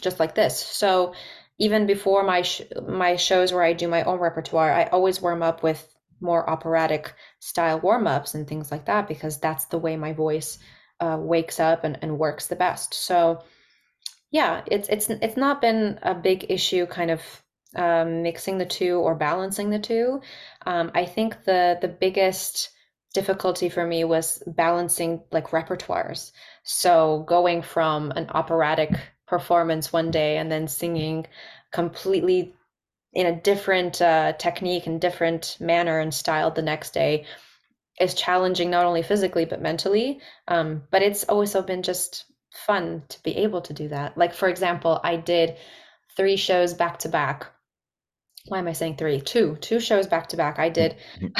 [0.00, 0.58] just like this.
[0.58, 1.14] So
[1.58, 5.42] even before my sh- my shows where I do my own repertoire, I always warm
[5.42, 5.86] up with
[6.20, 10.58] more operatic style warm ups and things like that because that's the way my voice
[11.00, 12.94] uh, wakes up and, and works the best.
[12.94, 13.42] So
[14.30, 17.20] yeah, it's it's it's not been a big issue kind of
[17.76, 20.20] um, mixing the two or balancing the two.
[20.66, 22.70] Um, I think the the biggest
[23.14, 26.32] difficulty for me was balancing like repertoires.
[26.62, 28.90] So going from an operatic
[29.26, 31.26] performance one day and then singing
[31.72, 32.54] completely
[33.12, 37.24] in a different uh, technique and different manner and style the next day
[38.00, 40.20] is challenging not only physically but mentally.
[40.46, 44.16] Um, but it's also been just fun to be able to do that.
[44.16, 45.56] Like for example, I did
[46.16, 47.48] three shows back to back.
[48.46, 49.20] Why am I saying three?
[49.20, 50.58] Two, two shows back to back.
[50.58, 50.96] I did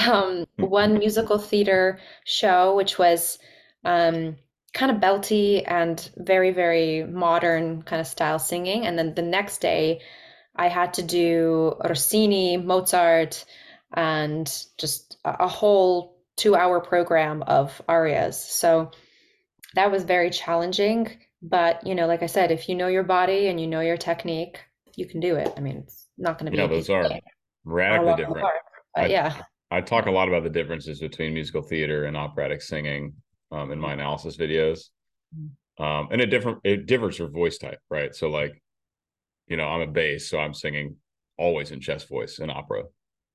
[0.07, 3.39] um, one musical theater show, which was
[3.85, 4.37] um,
[4.75, 8.87] kind of belty and very, very modern kind of style singing.
[8.87, 10.03] And then the next day,
[10.55, 13.45] I had to do Rossini, Mozart,
[13.95, 14.47] and
[14.79, 18.39] just a whole two hour program of arias.
[18.39, 18.91] So
[19.75, 21.19] that was very challenging.
[21.43, 23.97] But, you know, like I said, if you know your body and you know your
[23.97, 24.61] technique,
[24.97, 25.53] you can do it.
[25.57, 26.59] I mean, it's not going to be.
[26.59, 27.09] Yeah, those are
[27.65, 28.41] radically different.
[28.41, 28.55] Hard,
[28.97, 29.43] I, yeah.
[29.71, 33.15] I talk a lot about the differences between musical theater and operatic singing
[33.53, 34.91] um, in my analysis videos.
[35.37, 35.83] Mm-hmm.
[35.83, 38.15] Um, and it different it differs for voice type, right?
[38.15, 38.61] So like,
[39.47, 40.97] you know, I'm a bass, so I'm singing
[41.39, 42.85] always in chest voice in opera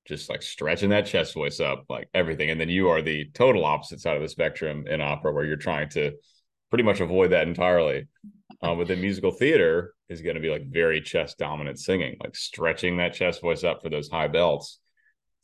[0.06, 2.50] just like stretching that chest voice up, like everything.
[2.50, 5.56] And then you are the total opposite side of the spectrum in opera, where you're
[5.56, 6.12] trying to
[6.70, 8.06] pretty much avoid that entirely.
[8.62, 12.34] Uh, but the musical theater is going to be like very chest dominant singing, like
[12.34, 14.80] stretching that chest voice up for those high belts.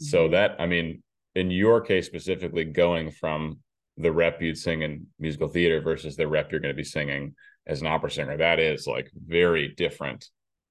[0.03, 0.07] Mm-hmm.
[0.07, 1.03] So that, I mean,
[1.35, 3.59] in your case specifically, going from
[3.99, 7.35] the rep you'd sing in musical theater versus the rep you're going to be singing
[7.67, 10.29] as an opera singer, that is like very different,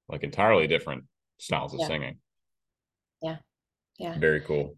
[0.09, 1.03] like entirely different
[1.37, 1.87] styles of yeah.
[1.87, 2.17] singing.
[3.21, 3.37] Yeah.
[3.97, 4.17] Yeah.
[4.17, 4.75] Very cool.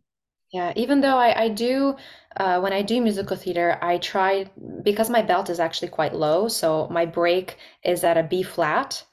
[0.54, 1.96] Yeah, even though I, I do,
[2.38, 4.46] uh, when I do musical theater, I try,
[4.84, 9.04] because my belt is actually quite low, so my break is at a B flat.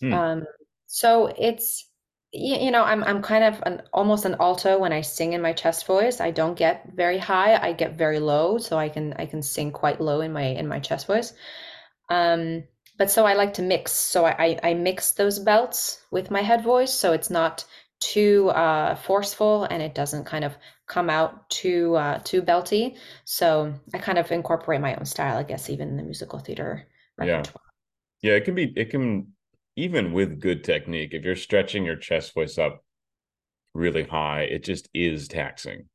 [0.00, 0.12] Hmm.
[0.12, 0.44] Um,
[0.88, 1.86] so it's,
[2.32, 5.40] you, you know, I'm, I'm kind of an almost an alto when I sing in
[5.40, 6.20] my chest voice.
[6.20, 9.70] I don't get very high, I get very low, so I can I can sing
[9.70, 11.32] quite low in my in my chest voice.
[12.08, 12.64] Um,
[12.98, 13.92] but so I like to mix.
[13.92, 17.64] So I, I, I mix those belts with my head voice, so it's not
[18.00, 20.56] too uh, forceful and it doesn't kind of
[20.90, 22.96] come out too uh, too belty.
[23.24, 26.88] So I kind of incorporate my own style, I guess, even in the musical theater
[27.16, 27.64] repertoire.
[28.22, 28.32] Yeah.
[28.32, 28.72] yeah, it can be.
[28.76, 29.28] It can
[29.76, 31.14] even with good technique.
[31.14, 32.84] If you're stretching your chest voice up
[33.72, 35.88] really high, it just is taxing.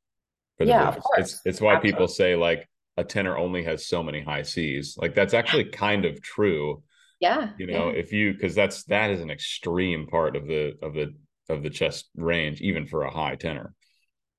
[0.58, 1.18] yeah, of course.
[1.18, 1.92] It's, it's why Absolutely.
[1.92, 2.66] people say like
[2.96, 4.96] a tenor only has so many high C's.
[4.98, 6.82] Like that's actually kind of true.
[7.20, 7.50] Yeah.
[7.58, 7.98] You know, yeah.
[7.98, 11.14] if you because that's that is an extreme part of the of the
[11.50, 13.74] of the chest range, even for a high tenor.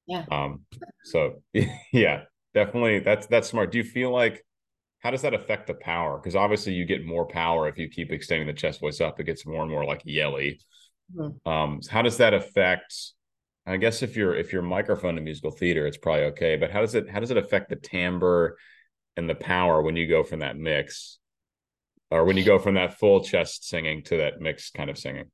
[0.07, 0.25] Yeah.
[0.31, 0.61] Um.
[1.03, 1.43] So
[1.91, 3.71] yeah, definitely that's that's smart.
[3.71, 4.43] Do you feel like
[4.99, 6.17] how does that affect the power?
[6.17, 9.19] Because obviously you get more power if you keep extending the chest voice up.
[9.19, 10.59] It gets more and more like yelly.
[11.15, 11.49] Mm-hmm.
[11.49, 11.81] Um.
[11.89, 12.93] How does that affect?
[13.65, 16.55] I guess if you're if you're microphone in musical theater, it's probably okay.
[16.55, 18.57] But how does it how does it affect the timbre
[19.17, 21.19] and the power when you go from that mix,
[22.09, 25.25] or when you go from that full chest singing to that mixed kind of singing?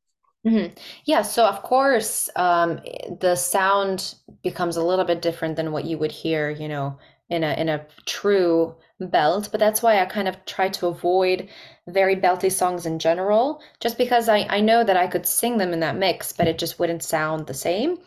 [0.46, 0.74] Mm-hmm.
[1.06, 2.82] Yeah, so of course, um,
[3.22, 6.98] the sound becomes a little bit different than what you would hear, you know,
[7.30, 9.48] in a in a true belt.
[9.52, 11.48] But that's why I kind of try to avoid
[11.88, 15.72] very belty songs in general, just because I I know that I could sing them
[15.72, 18.00] in that mix, but it just wouldn't sound the same.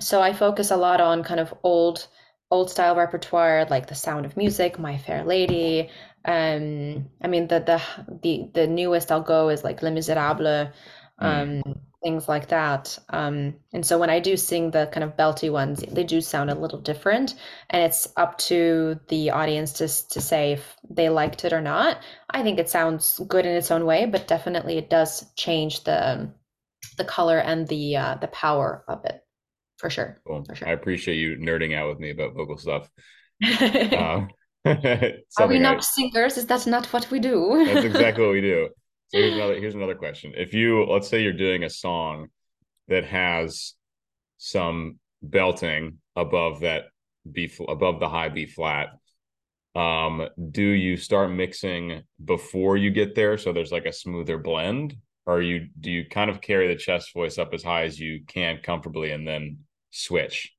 [0.00, 2.06] So I focus a lot on kind of old
[2.50, 5.90] old style repertoire, like The Sound of Music, My Fair Lady.
[6.24, 7.82] Um, I mean the the
[8.22, 10.68] the the newest I'll go is like Les Miserables
[11.20, 11.66] Mm.
[11.66, 12.96] um, things like that.
[13.10, 16.50] Um, and so when I do sing the kind of belty ones, they do sound
[16.50, 17.34] a little different,
[17.70, 21.98] and it's up to the audience to to say if they liked it or not.
[22.30, 26.30] I think it sounds good in its own way, but definitely it does change the
[26.96, 29.24] the color and the uh, the power of it
[29.78, 30.20] for sure.
[30.26, 30.44] Cool.
[30.44, 30.68] For sure.
[30.68, 32.90] I appreciate you nerding out with me about vocal stuff.
[33.42, 34.26] uh,
[35.38, 36.36] Are we not I, singers?
[36.36, 37.64] Is that not what we do?
[37.64, 38.68] that's exactly what we do.
[39.08, 40.34] So here's another here's another question.
[40.36, 42.28] If you let's say you're doing a song
[42.88, 43.74] that has
[44.36, 46.84] some belting above that
[47.30, 48.90] B above the high B flat,
[49.74, 54.96] um, do you start mixing before you get there so there's like a smoother blend,
[55.24, 58.24] or you do you kind of carry the chest voice up as high as you
[58.26, 59.58] can comfortably and then
[59.90, 60.52] switch?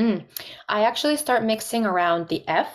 [0.00, 0.24] Mm.
[0.68, 2.74] I actually start mixing around the F.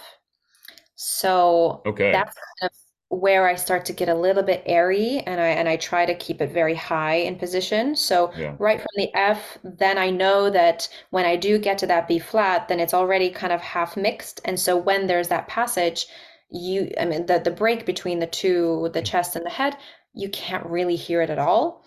[0.95, 2.11] So okay.
[2.11, 2.77] that's kind of
[3.09, 6.15] where I start to get a little bit airy and I and I try to
[6.15, 7.95] keep it very high in position.
[7.95, 8.55] So yeah.
[8.59, 12.19] right from the F, then I know that when I do get to that B
[12.19, 14.41] flat, then it's already kind of half mixed.
[14.45, 16.07] And so when there's that passage,
[16.51, 19.77] you I mean the the break between the two, the chest and the head,
[20.13, 21.83] you can't really hear it at all.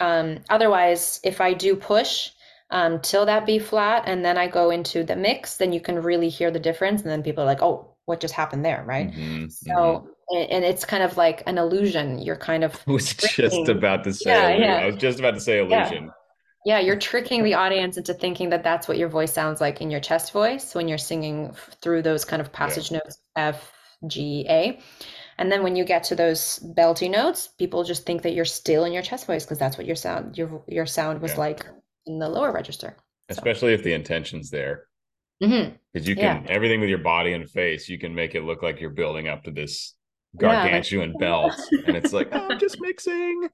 [0.00, 2.30] Um, otherwise, if I do push
[2.70, 6.02] um, till that B flat and then I go into the mix, then you can
[6.02, 7.02] really hear the difference.
[7.02, 9.10] And then people are like, oh, what just happened there, right?
[9.12, 10.08] Mhm, So, mhm.
[10.30, 12.18] And and it's kind of like an illusion.
[12.18, 14.74] You're kind of I was just about to say Yeah, yeah.
[14.76, 16.10] I was just about to say illusion.
[16.64, 19.90] Yeah, you're tricking the audience into thinking that that's what your voice sounds like in
[19.90, 23.72] your chest voice when you're singing through those kind of passage notes F,
[24.08, 24.80] G, A.
[25.38, 28.84] And then when you get to those belty notes, people just think that you're still
[28.84, 31.38] in your chest voice because that's what your sound your your sound was Yeah.
[31.38, 31.66] like
[32.06, 32.96] in the lower register.
[33.30, 34.86] So, Especially if the intention's there.
[35.42, 35.76] Mm-hmm.
[35.92, 36.38] Because you Yeah.
[36.38, 39.28] can everything with your body and face, you can make it look like you're building
[39.28, 39.94] up to this
[40.40, 41.54] Yeah, gargantuan belt.
[41.86, 43.48] And it's like, oh, I'm just mixing.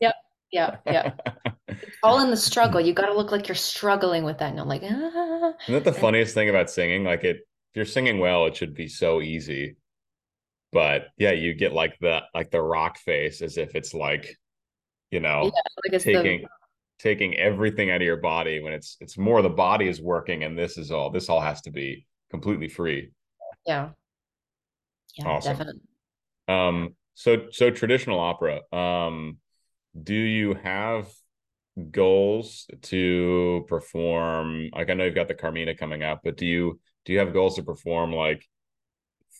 [0.00, 0.14] Yep
[0.52, 1.12] yeah, yeah.
[1.68, 2.80] It's all in the struggle.
[2.80, 4.50] You got to look like you're struggling with that.
[4.50, 5.52] And I'm like, ah.
[5.64, 7.04] Isn't that the funniest thing about singing?
[7.04, 9.76] Like it, if you're singing well, it should be so easy.
[10.72, 14.38] But yeah, you get like the like the rock face as if it's like,
[15.10, 16.46] you know, Yeah, like it's the taking
[16.98, 20.56] taking everything out of your body when it's it's more the body is working and
[20.56, 23.10] this is all this all has to be completely free.
[23.66, 23.90] yeah.
[25.16, 25.52] Yeah, Awesome.
[25.52, 25.82] definitely.
[26.48, 28.60] Um so so traditional opera.
[28.72, 29.38] Um
[30.00, 31.08] do you have
[31.90, 36.80] goals to perform like I know you've got the Carmina coming up, but do you
[37.04, 38.46] do you have goals to perform like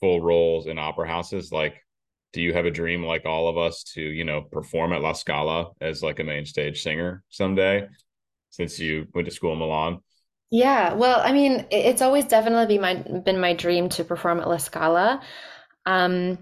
[0.01, 1.53] full roles in opera houses?
[1.53, 1.83] Like
[2.33, 5.13] do you have a dream like all of us to, you know, perform at La
[5.13, 7.87] Scala as like a main stage singer someday
[8.51, 10.01] since you went to school in Milan?
[10.51, 14.49] Yeah, well, I mean, it's always definitely been my been my dream to perform at
[14.49, 15.21] La Scala.
[15.87, 16.39] Um,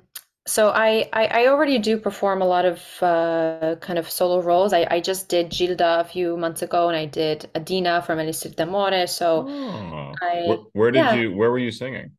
[0.47, 4.73] so I, I I already do perform a lot of uh, kind of solo roles.
[4.73, 8.51] I, I just did Gilda a few months ago, and I did Adina from Elixir
[8.51, 9.07] d'Amore.
[9.09, 10.15] So Oh.
[10.21, 11.15] I Where, where did yeah.
[11.15, 12.13] you where were you singing?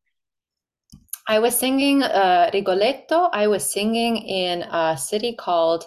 [1.28, 3.30] I was singing uh, Rigoletto.
[3.32, 5.86] I was singing in a city called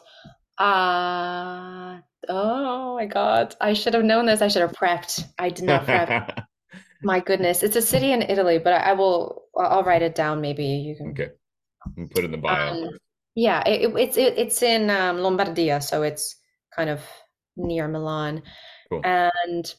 [0.59, 4.43] uh, oh my God, I should have known this.
[4.43, 5.25] I should have prepped.
[5.39, 6.49] I did not prep.
[7.03, 9.45] My goodness, it's a city in Italy, but I will.
[9.57, 10.41] I'll write it down.
[10.41, 11.11] Maybe you can.
[11.11, 11.31] okay.
[11.97, 12.73] And put in the bio.
[12.73, 12.91] Um,
[13.35, 16.37] yeah, it, it- it's it, it's in um, Lombardia, so it's
[16.75, 17.01] kind of
[17.57, 18.43] near Milan,
[18.91, 19.01] Cool.
[19.05, 19.75] and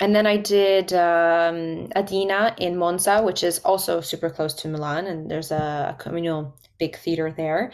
[0.00, 5.06] and then I did um, Adina in Monza, which is also super close to Milan,
[5.06, 7.72] and there's a, a communal big theater there,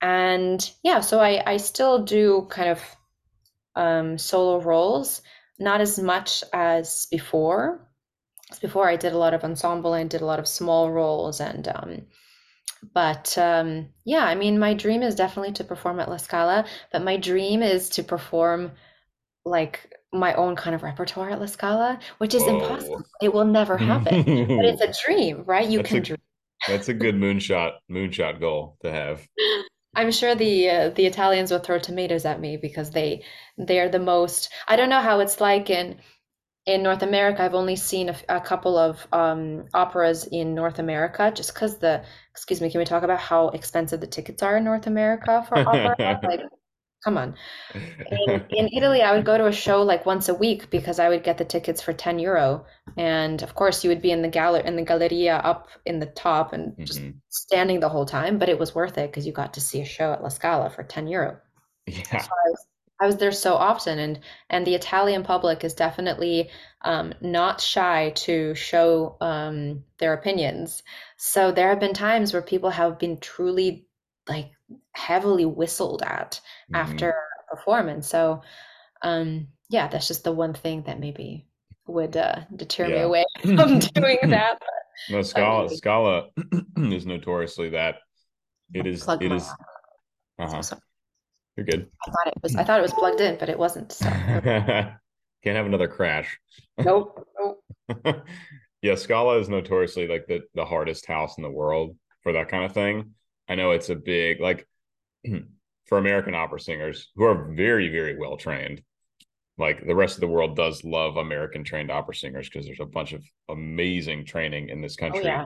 [0.00, 2.80] and yeah, so I I still do kind of
[3.76, 5.22] um, solo roles,
[5.58, 7.88] not as much as before.
[8.50, 11.40] As before, I did a lot of ensemble and did a lot of small roles,
[11.40, 12.06] and um,
[12.94, 17.02] but um, yeah, I mean, my dream is definitely to perform at La Scala, but
[17.02, 18.72] my dream is to perform
[19.44, 23.04] like my own kind of repertoire at La Scala, which is impossible.
[23.22, 24.24] It will never happen.
[24.24, 25.68] But it's a dream, right?
[25.68, 26.18] You That's can a- dream.
[26.68, 29.26] That's a good moonshot moonshot goal to have.
[29.94, 33.24] I'm sure the uh, the Italians will throw tomatoes at me because they
[33.58, 34.50] they're the most.
[34.66, 35.98] I don't know how it's like in
[36.66, 37.42] in North America.
[37.42, 42.04] I've only seen a couple of um, operas in North America, just because the.
[42.30, 45.58] Excuse me, can we talk about how expensive the tickets are in North America for
[45.58, 45.96] opera?
[46.24, 46.40] Like,
[47.04, 47.34] come on.
[47.74, 51.08] In, in Italy, I would go to a show like once a week because I
[51.08, 52.64] would get the tickets for 10 euro.
[52.96, 56.06] And of course, you would be in the gallery in the galleria up in the
[56.06, 57.14] top and just Mhm.
[57.28, 59.84] standing the whole time, but it was worth it because you got to see a
[59.84, 61.38] show at La Scala for 10 euro.
[61.86, 62.18] Yeah.
[62.18, 62.66] So I was,
[63.02, 66.50] I was there so often, and and the Italian public is definitely
[66.82, 70.82] um, not shy to show um, their opinions.
[71.16, 73.86] So there have been times where people have been truly
[74.28, 74.52] like
[74.94, 76.40] heavily whistled at
[76.70, 76.78] Mhm.
[76.82, 78.08] after a performance.
[78.08, 78.42] So
[79.02, 81.46] um, yeah, that's just the one thing that maybe
[81.86, 84.60] would uh, deter me away from doing that.
[85.08, 86.28] No, Scala Scala
[86.76, 87.96] is notoriously that
[88.74, 89.56] it is it is
[90.38, 90.78] uh-huh.
[91.56, 91.90] So- You're good.
[92.06, 92.66] I thought it was I hmm.
[92.66, 93.92] thought it was plugged in, but it wasn't.
[93.92, 94.08] So
[95.44, 96.38] Can't have another crash.
[96.78, 97.64] nope, nope.
[98.82, 102.64] yeah, Scala is notoriously like the the hardest house in the world for that kind
[102.64, 103.14] of thing.
[103.48, 104.66] I know it's a big like
[105.86, 108.82] for American opera singers who are very very well trained.
[109.58, 112.86] Like the rest of the world does love American trained opera singers because there's a
[112.86, 115.24] bunch of amazing training in this Oh country.
[115.24, 115.44] yeah,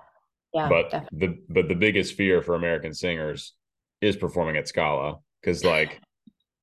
[0.52, 1.26] yeah, but definitely.
[1.28, 3.54] the but the biggest fear for American singers
[4.00, 6.00] is performing at Scala because like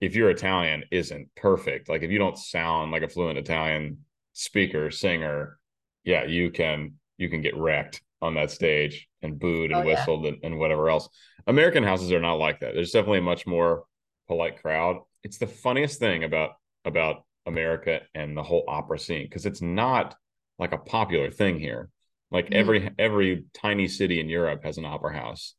[0.01, 1.87] if you're Italian isn't perfect.
[1.87, 3.99] Like if you don't sound like a fluent Italian
[4.33, 5.57] speaker singer
[6.03, 9.95] yeah you can you can get wrecked on that stage and booed and Oh, yeah.
[9.95, 11.07] whistled and, and whatever else.
[11.47, 12.73] American houses are not like that.
[12.73, 13.83] There's definitely a much more
[14.27, 14.97] polite crowd.
[15.23, 16.51] It's the funniest thing about
[16.83, 20.15] about America and the whole opera scene because it's not
[20.59, 21.89] like a popular thing here.
[22.31, 22.55] Like Mhm.
[22.55, 25.55] every every tiny city in Europe has an opera house,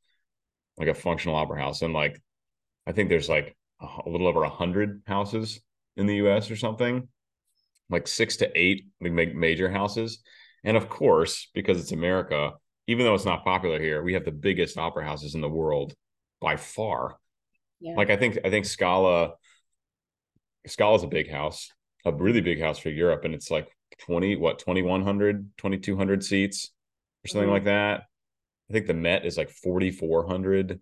[0.76, 2.20] like a functional opera house, and like
[2.86, 5.60] I think there's like a little over a hundred houses
[5.96, 6.50] in the U.S.
[6.50, 7.08] or something,
[7.90, 10.18] like six to eight like major houses.
[10.64, 12.52] And of course, because it's America,
[12.86, 15.94] even though it's not popular here, we have the biggest opera houses in the world
[16.40, 17.18] by far.
[17.80, 17.94] Yeah.
[17.96, 19.34] Like I think I think Scala
[20.66, 21.70] Scala's a big house,
[22.04, 23.68] a really big house for Europe, and it's like
[23.98, 26.70] 20, what, 2100, 2200 seats
[27.24, 27.54] or something mm-hmm.
[27.54, 28.04] like that.
[28.70, 30.80] I think the Met is like 4400.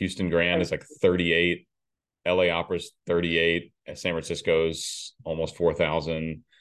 [0.00, 1.66] Houston Grand is like 38.
[2.26, 3.72] LA Opera's 38.
[3.88, 6.44] Uh, San Francisco's almost 4000.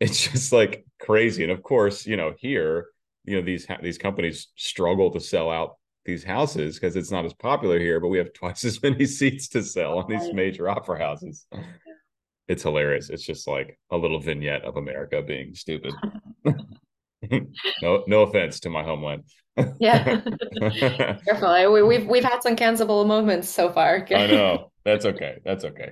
[0.00, 1.42] It's just like crazy.
[1.42, 2.86] And of course, you know, here,
[3.24, 5.74] you know, these these companies struggle to sell out
[6.04, 9.48] these houses because it's not as popular here, but we have twice as many seats
[9.48, 11.48] to sell on these major opera houses
[12.48, 13.10] it's hilarious.
[13.10, 15.92] It's just like a little vignette of America being stupid.
[17.82, 19.24] no, no offense to my homeland.
[19.80, 20.20] Yeah,
[21.24, 21.72] careful.
[21.72, 24.06] We, we've we've had some cancelable moments so far.
[24.14, 25.38] I know that's okay.
[25.44, 25.90] That's okay.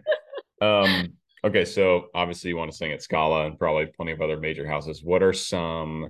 [0.61, 1.15] Um,
[1.45, 4.67] okay, so obviously you want to sing at Scala and probably plenty of other major
[4.67, 5.03] houses.
[5.03, 6.09] What are some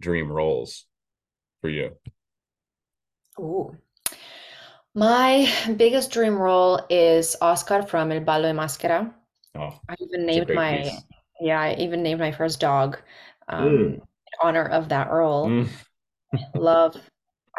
[0.00, 0.86] dream roles
[1.60, 1.90] for you?
[3.38, 3.76] Ooh.
[4.94, 9.12] My biggest dream role is Oscar from El Ballo e Maschera.
[9.54, 11.02] Oh, I even named my piece.
[11.40, 12.98] yeah, I even named my first dog
[13.48, 13.94] um, mm.
[13.94, 14.00] in
[14.42, 15.48] honor of that role.
[15.48, 15.68] Mm.
[16.54, 16.96] Love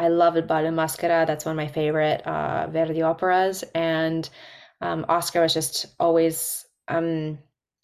[0.00, 1.26] I love Il Ballo Maschera.
[1.26, 4.28] That's one of my favorite uh, Verdi operas, and
[4.80, 7.38] um, Oscar was just always um,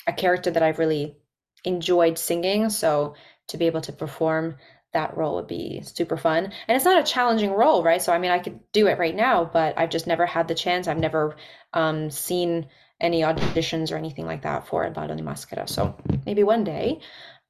[0.06, 1.16] a character that I've really
[1.64, 2.70] enjoyed singing.
[2.70, 3.14] So
[3.48, 4.56] to be able to perform
[4.92, 6.44] that role would be super fun.
[6.44, 8.00] And it's not a challenging role, right?
[8.00, 10.54] So I mean, I could do it right now, but I've just never had the
[10.54, 10.86] chance.
[10.86, 11.36] I've never
[11.72, 12.68] um, seen
[13.00, 15.68] any auditions or anything like that for El Ballo Maschera.
[15.68, 17.00] So maybe one day.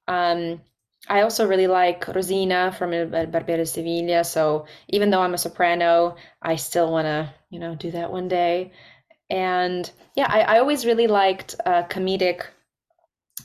[0.09, 0.63] Um,
[1.09, 4.25] I also really like Rosina from El Barbiere di Sevilla.
[4.25, 8.29] So even though I'm a soprano, I still want to, you know, do that one
[8.29, 8.73] day.
[9.31, 12.43] And yeah, I, I always really liked uh, comedic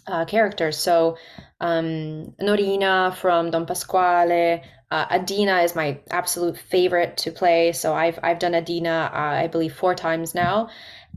[0.07, 0.77] uh, characters.
[0.77, 1.17] So
[1.59, 7.73] um, Norina from Don Pasquale, uh, Adina is my absolute favorite to play.
[7.73, 10.69] So I've I've done Adina, uh, I believe, four times now,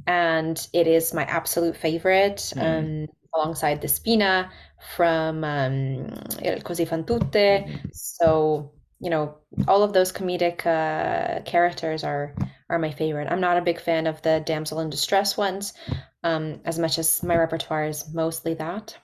[0.07, 2.53] and it is my absolute favorite.
[2.57, 2.62] Mm.
[3.05, 4.51] Um, alongside Despina
[4.96, 7.64] from um, Il Così fan tutte.
[7.92, 8.72] So
[9.02, 9.34] you know,
[9.66, 12.34] all of those comedic uh, characters are
[12.70, 13.28] are my favorite.
[13.30, 15.74] I'm not a big fan of the damsel in distress ones,
[16.22, 18.96] um, as much as my repertoire is mostly that.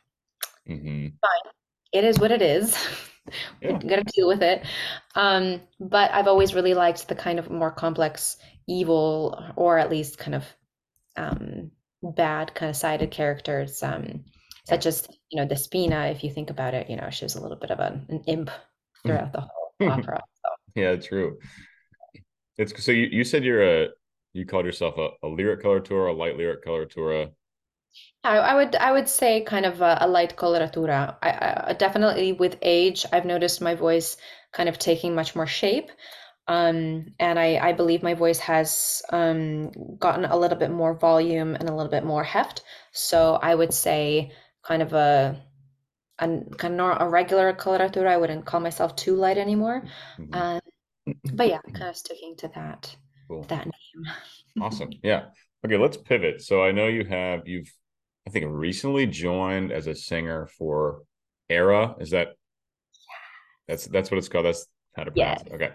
[0.68, 1.08] Mm-hmm.
[1.20, 1.52] Fine,
[1.92, 2.76] it is what it is.
[3.60, 3.72] Yeah.
[3.72, 4.64] We're gonna deal with it.
[5.14, 10.16] Um, but I've always really liked the kind of more complex evil, or at least
[10.16, 10.44] kind of
[11.14, 11.70] um,
[12.02, 14.24] bad kind of sided characters, um,
[14.68, 16.10] such as you know Despina.
[16.10, 18.22] If you think about it, you know she was a little bit of an, an
[18.26, 18.50] imp
[19.04, 20.22] throughout the whole opera.
[20.34, 20.48] So.
[20.74, 21.38] Yeah, true.
[22.56, 23.88] It's so you, you said you're a
[24.32, 27.30] you called yourself a, a lyric coloratura, a light lyric coloratura.
[28.24, 31.16] I, I would I would say kind of a, a light coloratura.
[31.22, 34.16] I, I, definitely with age, I've noticed my voice
[34.52, 35.90] kind of taking much more shape.
[36.46, 41.54] Um, and I, I believe my voice has um, gotten a little bit more volume
[41.54, 42.62] and a little bit more heft.
[42.90, 44.32] So I would say
[44.68, 45.40] kind of a,
[46.18, 48.06] a kind of a regular coloratura.
[48.06, 49.82] I wouldn't call myself too light anymore.
[50.18, 50.34] Mm-hmm.
[50.34, 50.60] Um,
[51.32, 52.94] but yeah, kind of sticking to that
[53.28, 53.42] cool.
[53.44, 54.12] that name.
[54.60, 54.90] awesome.
[55.02, 55.26] Yeah.
[55.64, 56.42] Okay, let's pivot.
[56.42, 57.72] So I know you have you've
[58.26, 61.02] I think recently joined as a singer for
[61.48, 61.96] Era.
[61.98, 62.28] Is that
[63.66, 64.44] that's that's what it's called?
[64.44, 65.52] That's how to pronounce yes.
[65.52, 65.54] it.
[65.54, 65.70] Okay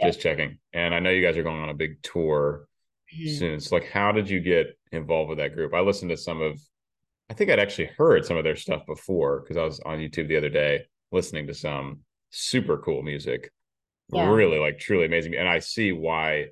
[0.00, 0.58] just checking.
[0.72, 2.66] And I know you guys are going on a big tour
[3.14, 3.34] mm-hmm.
[3.36, 3.60] soon.
[3.60, 5.74] So, like, how did you get involved with that group?
[5.74, 6.60] I listened to some of,
[7.30, 10.28] I think I'd actually heard some of their stuff before because I was on YouTube
[10.28, 12.00] the other day listening to some
[12.30, 13.50] super cool music.
[14.10, 14.30] Yeah.
[14.30, 15.34] Really, like, truly amazing.
[15.34, 16.46] And I see why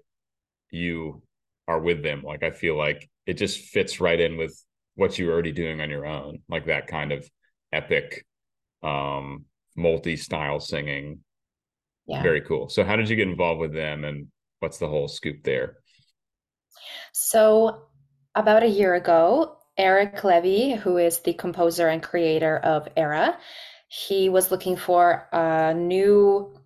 [0.70, 1.22] you
[1.66, 2.22] are with them.
[2.22, 4.62] Like, I feel like it just fits right in with
[4.95, 7.29] what you're already doing on your own, like that kind of
[7.72, 8.27] epic,
[8.83, 11.20] um, multi style singing
[12.07, 12.22] yeah.
[12.22, 12.68] Very cool.
[12.68, 14.29] So, how did you get involved with them and
[14.61, 15.79] what's the whole scoop there?
[17.12, 17.83] So,
[18.35, 23.39] about a year ago, Eric Levy, who is the composer and creator of Era,
[23.89, 26.59] he was looking for uh, new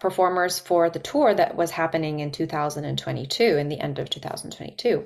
[0.00, 5.04] performers for the tour that was happening in 2022, in the end of 2022.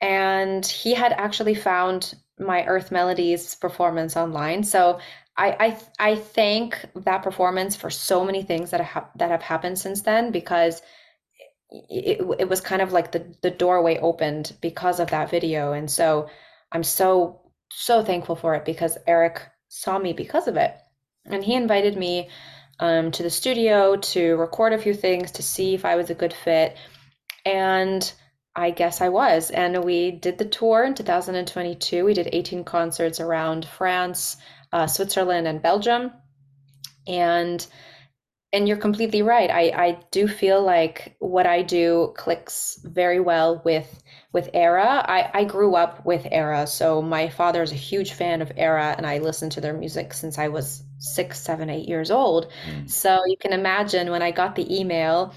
[0.00, 4.62] And he had actually found my Earth Melodies performance online.
[4.62, 5.00] So
[5.36, 9.78] I, I I thank that performance for so many things that have that have happened
[9.78, 10.82] since then because
[11.70, 15.90] it, it was kind of like the the doorway opened because of that video and
[15.90, 16.28] so
[16.72, 17.40] I'm so
[17.70, 20.74] so thankful for it because Eric saw me because of it
[21.26, 22.28] and he invited me
[22.80, 26.14] um, to the studio to record a few things to see if I was a
[26.14, 26.76] good fit
[27.44, 28.10] and
[28.54, 29.50] I guess I was.
[29.50, 32.04] And we did the tour in 2022.
[32.04, 34.36] We did 18 concerts around France,
[34.72, 36.12] uh, Switzerland, and Belgium.
[37.06, 37.64] And
[38.52, 39.50] and you're completely right.
[39.50, 45.04] I, I do feel like what I do clicks very well with with Era.
[45.06, 48.94] I, I grew up with Era, so my father is a huge fan of Era,
[48.96, 52.50] and I listened to their music since I was six, seven, eight years old.
[52.70, 52.90] Mm.
[52.90, 55.34] So you can imagine when I got the email,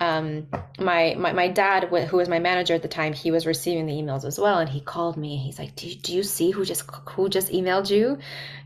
[0.00, 0.46] um,
[0.78, 3.94] my, my my dad, who was my manager at the time, he was receiving the
[3.94, 5.38] emails as well, and he called me.
[5.38, 8.18] He's like, "Do you, do you see who just who just emailed you?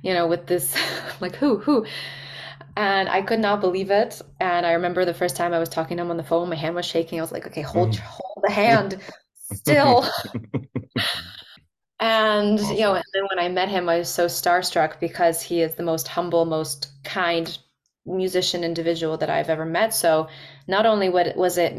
[0.03, 0.77] You know, with this,
[1.21, 1.87] like who who."
[2.81, 4.23] And I could not believe it.
[4.41, 6.57] And I remember the first time I was talking to him on the phone, my
[6.57, 7.19] hand was shaking.
[7.19, 7.99] I was like, okay, hold, mm.
[7.99, 8.99] hold the hand
[9.53, 10.09] still.
[12.01, 12.75] and, awesome.
[12.75, 15.75] you know, and then when I met him, I was so starstruck because he is
[15.75, 17.59] the most humble, most kind
[18.07, 19.93] musician individual that I've ever met.
[19.93, 20.29] So
[20.67, 21.75] not only what was it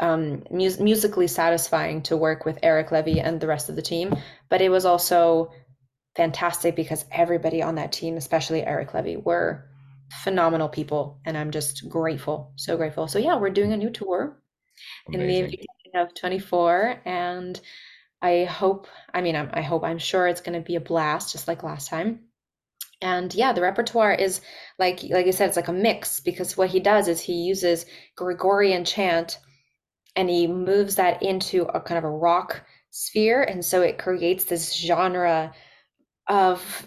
[0.00, 4.16] um, mus- musically satisfying to work with Eric Levy and the rest of the team,
[4.48, 5.52] but it was also
[6.16, 9.68] fantastic because everybody on that team, especially Eric Levy, were
[10.22, 14.38] phenomenal people and i'm just grateful so grateful so yeah we're doing a new tour
[15.08, 15.30] Amazing.
[15.30, 17.60] in the beginning of 24 and
[18.20, 21.32] i hope i mean I'm, i hope i'm sure it's going to be a blast
[21.32, 22.20] just like last time
[23.00, 24.40] and yeah the repertoire is
[24.78, 27.86] like like i said it's like a mix because what he does is he uses
[28.16, 29.38] gregorian chant
[30.14, 34.44] and he moves that into a kind of a rock sphere and so it creates
[34.44, 35.52] this genre
[36.28, 36.86] of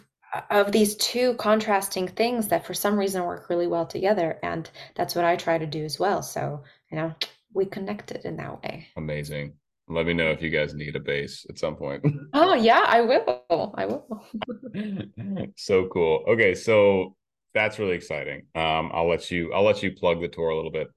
[0.50, 5.16] of these two contrasting things that for some reason work really well together and that's
[5.16, 6.22] what i try to do as well.
[6.22, 7.14] So you know
[7.54, 8.88] we connected in that way.
[8.98, 9.54] Amazing.
[9.88, 12.04] Let me know if you guys need a bass at some point.
[12.34, 13.74] Oh yeah i will.
[13.78, 14.26] I will.
[15.58, 16.24] So cool.
[16.28, 17.16] Okay so
[17.54, 18.44] that's really exciting.
[18.56, 20.88] Um i'll let you i'll let you plug the tour a little bit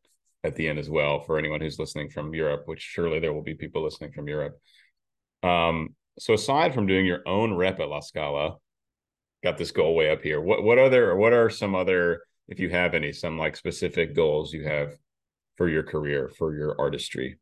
[0.45, 3.43] at the end as well for anyone who's listening from europe which surely there will
[3.43, 4.59] be people listening from europe.
[5.43, 8.57] Um so aside from doing your own rep at la scala
[9.43, 10.41] got this goal way up here.
[10.41, 14.53] What what other what are some other if you have any some like specific goals
[14.53, 14.97] you have
[15.57, 17.39] for your career for your artistry?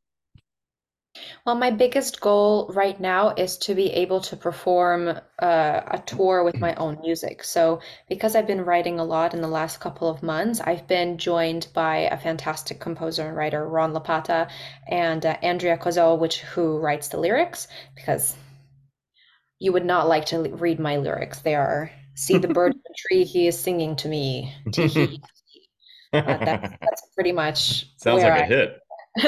[1.47, 6.45] Well, my biggest goal right now is to be able to perform uh, a tour
[6.45, 7.43] with my own music.
[7.43, 11.17] So, because I've been writing a lot in the last couple of months, I've been
[11.17, 14.51] joined by a fantastic composer and writer, Ron Lapata,
[14.87, 17.67] and uh, Andrea Cozzo, which who writes the lyrics.
[17.95, 18.37] Because
[19.59, 21.41] you would not like to read my lyrics.
[21.41, 24.53] They are see the bird in the tree, he is singing to me.
[24.67, 24.93] uh,
[26.13, 28.81] that's, that's pretty much sounds like a I, hit.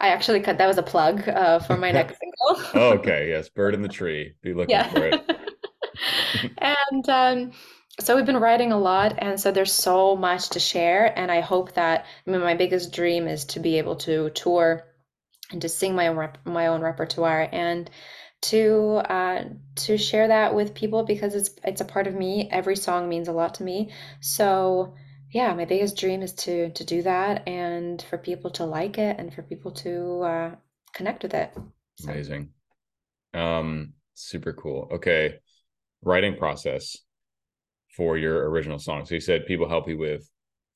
[0.00, 2.70] I actually cut that was a plug uh, for my next single.
[2.74, 4.34] oh, okay, yes, bird in the tree.
[4.42, 4.88] Be looking yeah.
[4.88, 5.36] for it.
[6.58, 7.52] and um,
[7.98, 11.18] so we've been writing a lot, and so there's so much to share.
[11.18, 14.84] And I hope that I mean, my biggest dream is to be able to tour
[15.50, 17.90] and to sing my own rep- my own repertoire and
[18.40, 19.44] to uh,
[19.74, 22.48] to share that with people because it's it's a part of me.
[22.50, 23.92] Every song means a lot to me.
[24.20, 24.94] So
[25.30, 29.18] yeah, my biggest dream is to to do that and for people to like it
[29.18, 30.50] and for people to uh,
[30.94, 31.52] connect with it.
[31.96, 32.12] So.
[32.12, 32.50] Amazing.
[33.34, 34.88] Um, super cool.
[34.92, 35.34] Okay,
[36.02, 36.96] writing process
[37.96, 39.04] for your original song.
[39.04, 40.30] So you said people help you with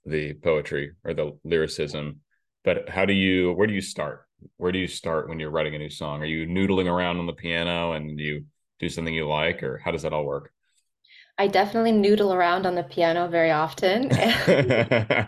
[0.05, 2.21] the poetry or the lyricism,
[2.65, 3.53] but how do you?
[3.53, 4.27] Where do you start?
[4.57, 6.23] Where do you start when you're writing a new song?
[6.23, 8.45] Are you noodling around on the piano and you
[8.79, 10.53] do something you like, or how does that all work?
[11.39, 14.13] I definitely noodle around on the piano very often.
[14.23, 15.25] uh,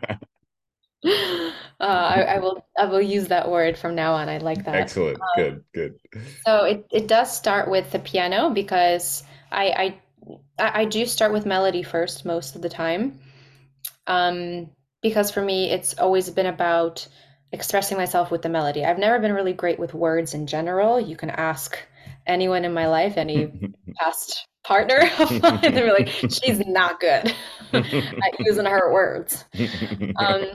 [1.81, 4.29] I, I, will I will use that word from now on.
[4.29, 4.75] I like that.
[4.75, 5.21] Excellent.
[5.21, 5.65] Um, good.
[5.73, 5.95] Good.
[6.47, 10.01] So it, it does start with the piano because I, I
[10.59, 13.21] I do start with melody first most of the time.
[14.07, 14.71] Um,
[15.03, 17.07] because for me it's always been about
[17.55, 18.85] expressing myself with the melody.
[18.85, 21.01] I've never been really great with words in general.
[21.01, 21.79] You can ask
[22.27, 27.33] anyone in my life, any past partner of mine, they're like, she's not good
[27.73, 29.45] at using her words.
[30.17, 30.47] Um,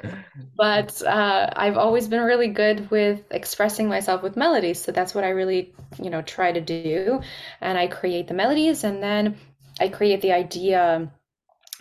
[0.58, 4.82] but uh, I've always been really good with expressing myself with melodies.
[4.82, 7.22] So that's what I really, you know, try to do.
[7.62, 9.38] And I create the melodies and then
[9.80, 11.12] I create the idea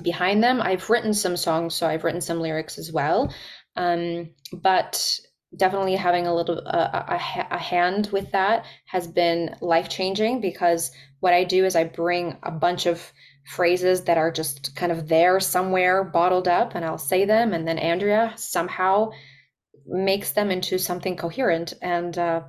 [0.02, 0.60] behind them.
[0.60, 3.32] I've written some songs, so I've written some lyrics as well.
[3.78, 5.20] Um, but
[5.56, 10.90] definitely having a little uh, a, a hand with that has been life changing because
[11.20, 13.12] what I do is I bring a bunch of
[13.46, 17.66] phrases that are just kind of there somewhere bottled up and I'll say them and
[17.66, 19.12] then Andrea somehow
[19.86, 22.42] makes them into something coherent and uh,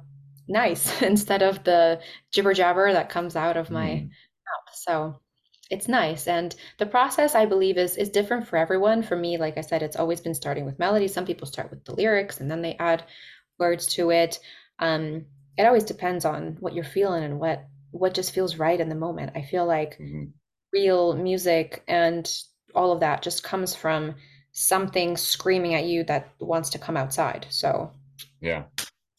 [0.50, 2.02] nice instead of the
[2.34, 4.04] jibber jabber that comes out of my mm.
[4.04, 4.74] mouth.
[4.74, 5.20] So
[5.70, 9.58] it's nice and the process i believe is is different for everyone for me like
[9.58, 12.50] i said it's always been starting with melody some people start with the lyrics and
[12.50, 13.04] then they add
[13.60, 14.40] words to it.
[14.80, 15.26] Um,
[15.58, 18.96] it always depends on what you're feeling and what what just feels right in the
[18.96, 19.32] moment.
[19.36, 20.26] I feel like mm-hmm.
[20.72, 22.32] real music and
[22.76, 24.16] all of that just comes from
[24.52, 27.48] something screaming at you that wants to come outside.
[27.50, 27.92] So
[28.40, 28.64] yeah,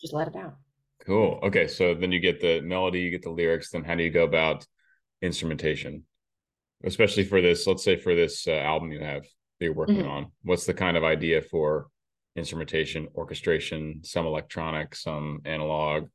[0.01, 0.57] just let it out.
[1.05, 1.41] Cool.
[1.43, 3.71] Okay, so then you get the melody, you get the lyrics.
[3.71, 4.67] Then how do you go about
[5.21, 6.05] instrumentation,
[6.85, 7.67] especially for this?
[7.67, 10.09] Let's say for this uh, album you have that you're working mm-hmm.
[10.09, 10.33] on.
[10.43, 11.89] What's the kind of idea for
[12.37, 16.09] instrumentation, orchestration, some electronic, some analog?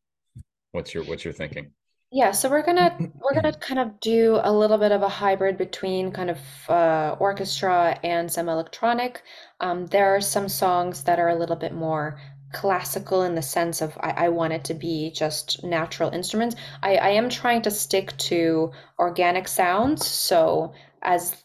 [0.71, 1.71] What's your what's your thinking?
[2.11, 5.57] Yeah, so we're gonna we're gonna kind of do a little bit of a hybrid
[5.57, 6.39] between kind of
[6.69, 9.21] uh, orchestra and some electronic.
[9.59, 12.19] Um, there are some songs that are a little bit more
[12.55, 16.55] classical in the sense of I, I want it to be just natural instruments.
[16.81, 20.07] I, I am trying to stick to organic sounds.
[20.07, 21.35] So as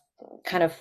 [0.45, 0.73] kind of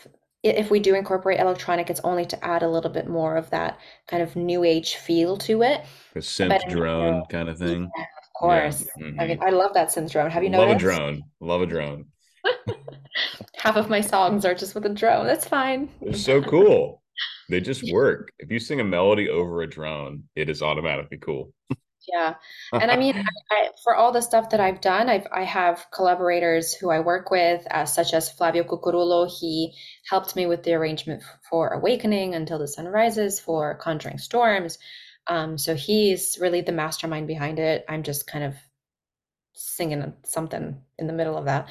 [0.43, 3.77] if we do incorporate electronic, it's only to add a little bit more of that
[4.07, 5.83] kind of new age feel to it.
[6.15, 7.89] A synth but, drone kind of thing.
[7.97, 8.87] Yeah, of course.
[8.97, 9.05] Yeah.
[9.05, 9.19] Mm-hmm.
[9.19, 10.31] I mean, I love that synth drone.
[10.31, 10.85] Have you Love noticed?
[10.85, 11.23] Love a drone.
[11.41, 12.05] Love a drone.
[13.55, 15.27] Half of my songs are just with a drone.
[15.27, 15.89] That's fine.
[16.01, 16.98] They're so cool.
[17.49, 18.31] They just work.
[18.39, 21.51] If you sing a melody over a drone, it is automatically cool.
[22.07, 22.35] Yeah.
[22.73, 23.15] And I mean,
[23.51, 26.99] I, I, for all the stuff that I've done, I've, I have collaborators who I
[26.99, 29.29] work with, uh, such as Flavio Cucurullo.
[29.29, 29.73] He
[30.09, 34.77] helped me with the arrangement for Awakening Until the Sun Rises for Conjuring Storms.
[35.27, 37.85] Um, so he's really the mastermind behind it.
[37.87, 38.55] I'm just kind of
[39.53, 41.67] singing something in the middle of that.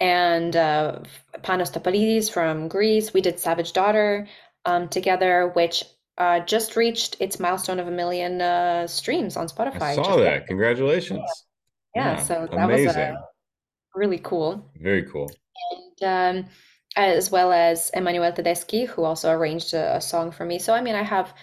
[0.00, 1.00] And uh,
[1.38, 4.26] Panos Topalidis from Greece, we did Savage Daughter
[4.64, 5.84] um, together, which
[6.18, 9.82] uh, just reached its milestone of a million uh, streams on Spotify.
[9.82, 10.46] I saw that.
[10.46, 11.22] Congratulations.
[11.94, 12.16] Yeah.
[12.16, 12.86] yeah, so that amazing.
[12.86, 13.14] was uh,
[13.94, 14.70] really cool.
[14.80, 15.30] Very cool.
[16.00, 16.50] And um,
[16.96, 20.58] as well as Emmanuel Tedeschi, who also arranged a, a, song for me.
[20.58, 21.34] So, I mean, I have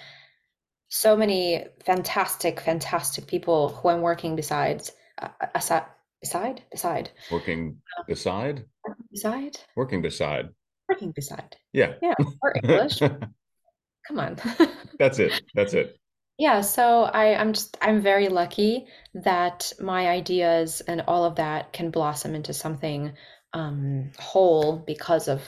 [0.90, 4.92] so many fantastic, fantastic people who I'm working besides,
[5.22, 5.86] uh, aside,
[6.22, 7.12] beside, beside.
[7.32, 8.66] Working beside?
[9.12, 9.58] Beside?
[9.76, 10.50] Working beside
[10.92, 11.56] working beside.
[11.74, 11.94] Yeah.
[12.02, 12.14] Yeah.
[12.42, 13.00] Or English.
[14.08, 14.38] Come on.
[15.00, 15.42] That's it.
[15.56, 15.98] That's it.
[16.38, 21.72] Yeah, so I, I'm just I'm very lucky that my ideas and all of that
[21.72, 23.14] can blossom into something
[23.54, 25.42] um, whole because of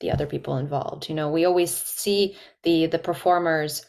[0.00, 1.08] the other people involved.
[1.08, 3.86] You know, we always see the the performers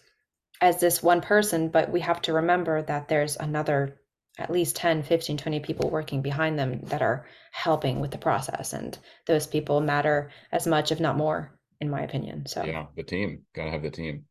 [0.62, 4.00] as this one person, but we have to remember that there's another
[4.38, 8.73] at least 10, 15, 20 people working behind them that are helping with the process.
[8.73, 12.45] And those people matter as much, if not more, in my opinion.
[12.47, 14.25] So, yeah, the team, got to have the team.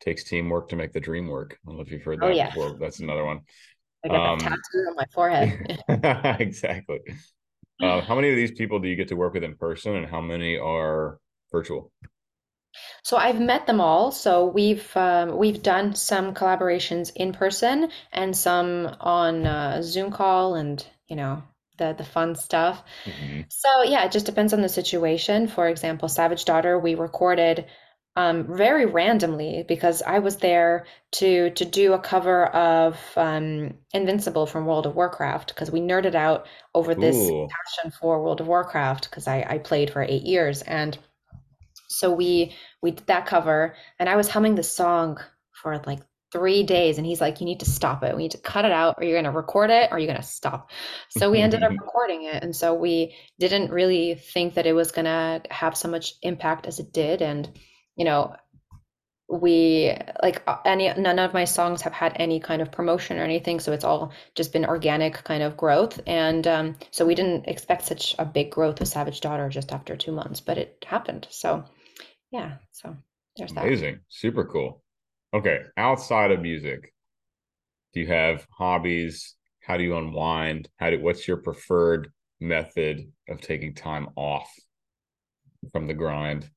[0.00, 1.54] Takes teamwork to make the dream work.
[1.54, 2.50] I don't know if you've heard oh, that oh, yeah.
[2.50, 2.76] before.
[2.78, 3.40] That's another one.
[4.04, 5.82] I got um, that tattoo on my forehead.
[6.40, 6.98] exactly.
[7.82, 10.06] Uh, how many of these people do you get to work with in person and
[10.06, 11.18] how many are
[11.50, 11.90] virtual?
[13.02, 14.12] So I've met them all.
[14.12, 20.54] So we've um, we've done some collaborations in person and some on uh, Zoom call
[20.54, 21.42] and you know
[21.78, 22.82] the the fun stuff.
[23.04, 23.42] Mm-hmm.
[23.48, 25.48] So yeah, it just depends on the situation.
[25.48, 27.66] For example, Savage Daughter, we recorded
[28.16, 34.46] um, very randomly because I was there to to do a cover of um, Invincible
[34.46, 37.46] from World of Warcraft because we nerded out over this Ooh.
[37.46, 40.98] passion for World of Warcraft because I, I played for eight years and
[41.88, 45.18] so we we did that cover and I was humming the song
[45.52, 46.00] for like
[46.32, 48.14] three days and he's like, you need to stop it.
[48.14, 50.70] We need to cut it out or you're gonna record it or you're gonna stop.
[51.10, 52.42] So we ended up recording it.
[52.42, 56.78] And so we didn't really think that it was gonna have so much impact as
[56.78, 57.22] it did.
[57.22, 57.48] And
[57.96, 58.36] you know,
[59.28, 63.24] we like uh, any none of my songs have had any kind of promotion or
[63.24, 67.48] anything so it's all just been organic kind of growth and um, so we didn't
[67.48, 71.26] expect such a big growth of savage daughter just after two months but it happened
[71.28, 71.64] so
[72.36, 72.96] yeah, so
[73.36, 73.64] there's that.
[73.64, 74.00] Amazing.
[74.08, 74.82] Super cool.
[75.32, 75.60] Okay.
[75.76, 76.92] Outside of music,
[77.94, 79.34] do you have hobbies?
[79.62, 80.68] How do you unwind?
[80.76, 84.52] How do what's your preferred method of taking time off
[85.72, 86.50] from the grind?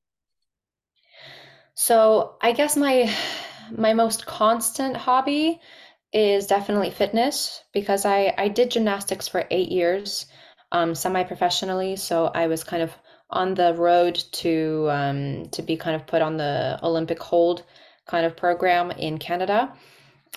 [1.74, 3.12] So I guess my
[3.70, 5.60] my most constant hobby
[6.12, 10.26] is definitely fitness because I I did gymnastics for eight years,
[10.72, 11.96] um, semi professionally.
[11.96, 12.92] So I was kind of
[13.30, 17.64] on the road to um, to be kind of put on the Olympic hold
[18.06, 19.72] kind of program in Canada.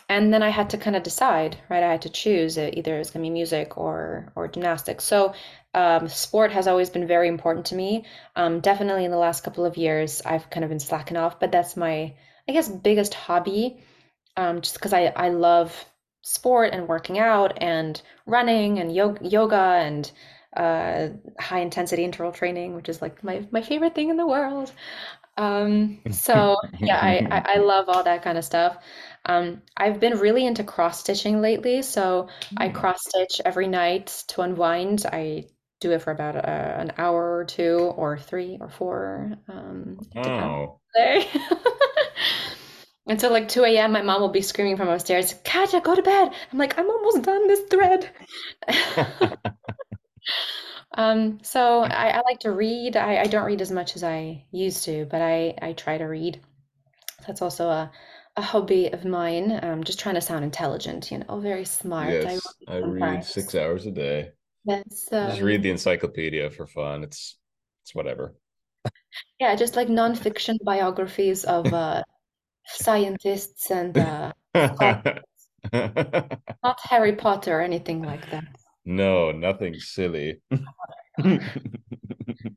[0.10, 1.84] And then I had to kind of decide, right?
[1.84, 5.04] I had to choose either it's gonna be music or or gymnastics.
[5.04, 5.34] So
[5.74, 8.06] um, sport has always been very important to me.
[8.36, 11.52] Um, definitely in the last couple of years, I've kind of been slacking off, but
[11.52, 12.14] that's my
[12.48, 13.84] I guess biggest hobby.
[14.38, 15.86] Um, just because I I love
[16.24, 20.10] sport and working out and running and yoga, yoga and
[20.56, 24.72] uh, high intensity interval training, which is like my my favorite thing in the world.
[25.38, 28.78] Um, so yeah, I, I, I love all that kind of stuff.
[29.26, 32.76] Um, I've been really into cross stitching lately, so I Hmm.
[32.76, 35.06] cross stitch every night to unwind.
[35.12, 35.46] I
[35.80, 36.40] do it for about uh,
[36.80, 40.22] an hour or two, or three or four, um, Oh.
[40.24, 41.28] on the day.
[43.06, 46.32] Until like 2 a.m., my mom will be screaming from upstairs, Katja, go to bed.
[46.52, 48.10] I'm like, I'm almost done this thread.
[50.96, 52.96] Um, so I, I like to read.
[52.98, 56.06] I, I don't read as much as I used to, but I, I try to
[56.06, 56.40] read.
[57.28, 57.92] That's also a,
[58.36, 59.60] a hobby of mine.
[59.64, 62.26] Um, just trying to sound intelligent, you know, very smart.
[62.26, 64.32] I Yes, I read six hours a day.
[64.66, 67.04] That's Just read um the encyclopedia for fun.
[67.04, 67.38] It's
[67.84, 68.36] it's whatever.
[69.40, 72.04] yeah, just like nonfiction biographies of uh
[72.68, 74.34] scientists and uh
[76.64, 78.44] not Harry Potter or anything like that.
[78.86, 80.42] No, nothing silly.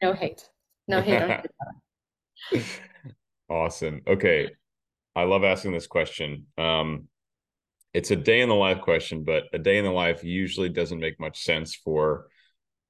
[0.02, 0.48] No hate.
[0.88, 1.40] No hate
[3.48, 4.02] Awesome.
[4.06, 4.50] Okay.
[5.14, 6.46] I love asking this question.
[6.58, 7.08] Um,
[7.94, 11.00] it's a day in the life question, but a day in the life usually doesn't
[11.00, 12.26] make much sense for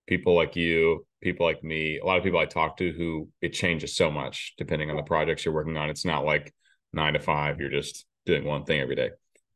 [0.07, 3.51] people like you, people like me, a lot of people I talk to who it
[3.53, 5.91] changes so much depending on the projects you're working on.
[5.91, 6.53] It's not like
[6.93, 9.11] nine to five, you're just doing one thing every day.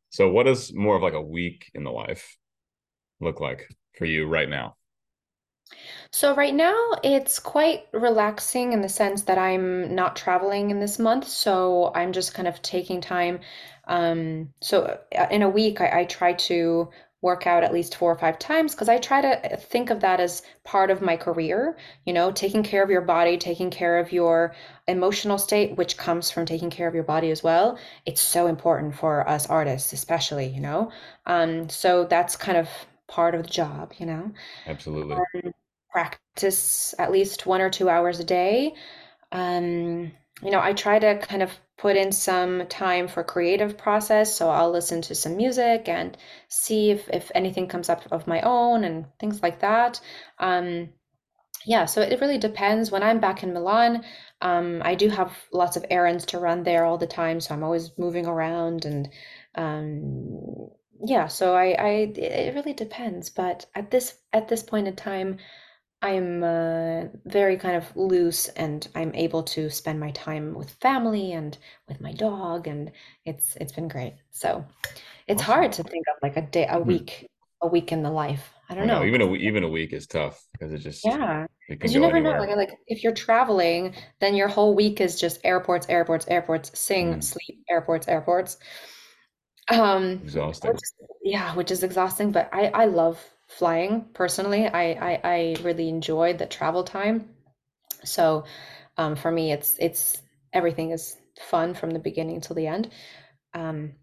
[0.09, 2.37] So, what is more of like a week in the life
[3.21, 3.67] look like
[3.97, 4.75] for you right now?
[6.11, 10.99] So right now it's quite relaxing in the sense that I'm not traveling in this
[10.99, 13.39] month, so I'm just kind of taking time.
[13.87, 16.89] Um, so uh, in a week, I, I try to
[17.21, 20.19] work out at least four or five times because I try to think of that
[20.19, 24.11] as part of my career, you know, taking care of your body, taking care of
[24.11, 24.55] your
[24.87, 27.77] emotional state, which comes from taking care of your body as well.
[28.05, 30.91] It's so important for us artists, especially, you know.
[31.27, 32.67] Um, so that's kind of
[33.11, 34.31] part of the job, you know
[34.65, 35.17] Absolutely.
[35.91, 38.73] practice at least one or two hours a day.
[39.31, 44.35] Um, you know, I try to kind of put in some time for creative process,
[44.35, 48.41] so I'll listen to some music and see if if anything comes up of my
[48.41, 49.99] own and things like that.
[50.39, 50.89] Um,
[51.65, 52.91] yeah, so it really depends.
[52.91, 54.03] When I'm back in Milan,
[54.41, 57.63] um, I do have lots of errands to run there all the time, so I'm
[57.63, 59.09] always moving around and
[59.55, 60.69] um,
[61.03, 63.29] yeah, so I, I it really depends.
[63.29, 65.37] But at this at this point in time,
[66.01, 71.33] I'm uh, very kind of loose and I'm able to spend my time with family
[71.33, 72.91] and with my dog and
[73.25, 74.15] it's it's been great.
[74.31, 74.65] So
[75.27, 76.81] it's hard to think of like a day, a Mhm.
[76.81, 77.27] week,
[77.61, 78.53] a week in the life.
[78.69, 79.05] I I don't know know.
[79.05, 82.35] even a even a week is tough because it just yeah, because you never know.
[82.37, 87.19] Like like if you're traveling, then your whole week is just airports, airports, airports, sing,
[87.19, 88.57] Mm, sleep, airports, airports.
[89.71, 90.71] Um, which exhausting.
[90.73, 90.93] is,
[91.23, 94.67] yeah, which is exhausting, but I I love flying personally.
[94.67, 97.29] I I, I really enjoy the travel time.
[98.03, 98.45] So
[98.97, 100.21] um, for me, it's it's
[100.53, 102.89] everything is fun from the beginning till the end.
[103.53, 103.93] Um,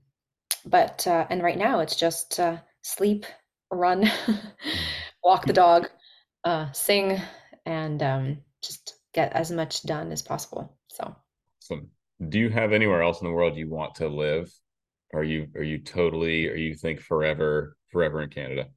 [0.64, 3.26] but uh, and right now it's just uh, sleep,
[3.70, 4.10] run,
[5.22, 5.88] walk the dog,
[6.44, 7.20] uh, sing,
[7.66, 10.76] and um, just get as much done as possible.
[10.88, 11.14] So.
[11.60, 11.80] So,
[12.26, 14.50] do you have anywhere else in the world you want to live?
[15.14, 18.68] Are you are you totally or you think forever forever in Canada?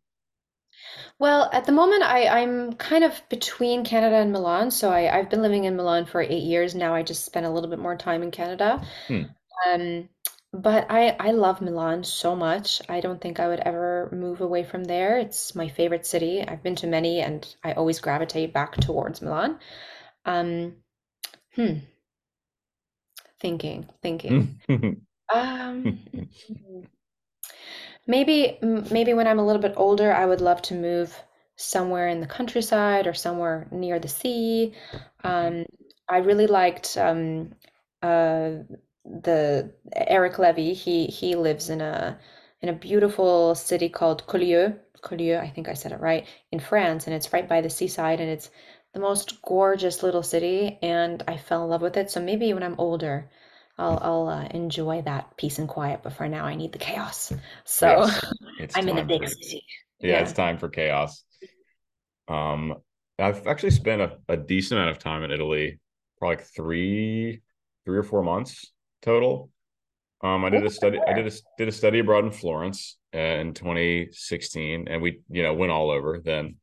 [1.20, 4.72] Well, at the moment, I, I'm kind of between Canada and Milan.
[4.72, 6.96] So I, I've been living in Milan for eight years now.
[6.96, 8.82] I just spent a little bit more time in Canada.
[9.08, 9.24] Hmm.
[9.68, 10.10] Um,
[10.54, 12.82] but I, I love Milan so much.
[12.90, 15.18] I don't think I would ever move away from there.
[15.20, 16.44] It's my favorite city.
[16.46, 19.60] I've been to many, and I always gravitate back towards Milan.
[20.26, 20.76] Um,
[21.56, 21.78] hmm,
[23.40, 24.60] thinking, thinking.
[25.34, 26.00] Um,
[28.08, 31.16] Maybe maybe when I'm a little bit older, I would love to move
[31.56, 34.74] somewhere in the countryside or somewhere near the sea.
[35.24, 35.66] Um,
[36.10, 37.54] I really liked um,
[38.02, 38.64] uh,
[39.06, 40.74] the Eric Lévi.
[40.74, 42.20] He he lives in a
[42.62, 44.80] in a beautiful city called Collioure.
[45.02, 48.20] Collioure, I think I said it right, in France, and it's right by the seaside,
[48.20, 48.50] and it's
[48.94, 52.12] the most gorgeous little city, and I fell in love with it.
[52.12, 53.30] So maybe when I'm older,
[53.78, 57.34] I'll I'll uh, enjoy that peace and quiet, but for now I need the chaos.
[57.66, 58.26] So Yes,
[58.60, 59.64] it's I'm in the big city.
[60.00, 61.24] yeah, it's time for chaos.
[62.28, 62.76] Um,
[63.20, 65.80] I've actually spent a, a decent amount of time in Italy,
[66.18, 67.42] probably like three,
[67.86, 68.72] three or four months
[69.02, 69.50] total.
[70.24, 71.00] Um, I did a study.
[71.06, 75.44] I did a did a study abroad in Florence uh, in 2016, and we, you
[75.44, 76.58] know, went all over then.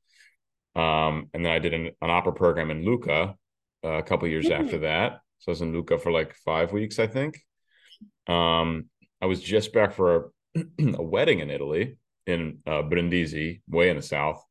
[0.76, 3.34] Um, and then I did an, an opera program in Lucca
[3.84, 5.20] uh, a couple years after mm, that.
[5.38, 7.40] So I was in Lucca for like five weeks, I think.
[8.26, 8.86] Um,
[9.20, 11.96] I was just back for a, a wedding in Italy
[12.26, 14.44] in uh, Brindisi, way in the south,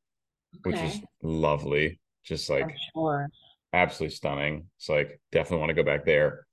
[0.64, 1.04] which was okay.
[1.22, 3.28] lovely, just like sure.
[3.72, 4.68] absolutely stunning.
[4.78, 6.48] It's like definitely want to go back there.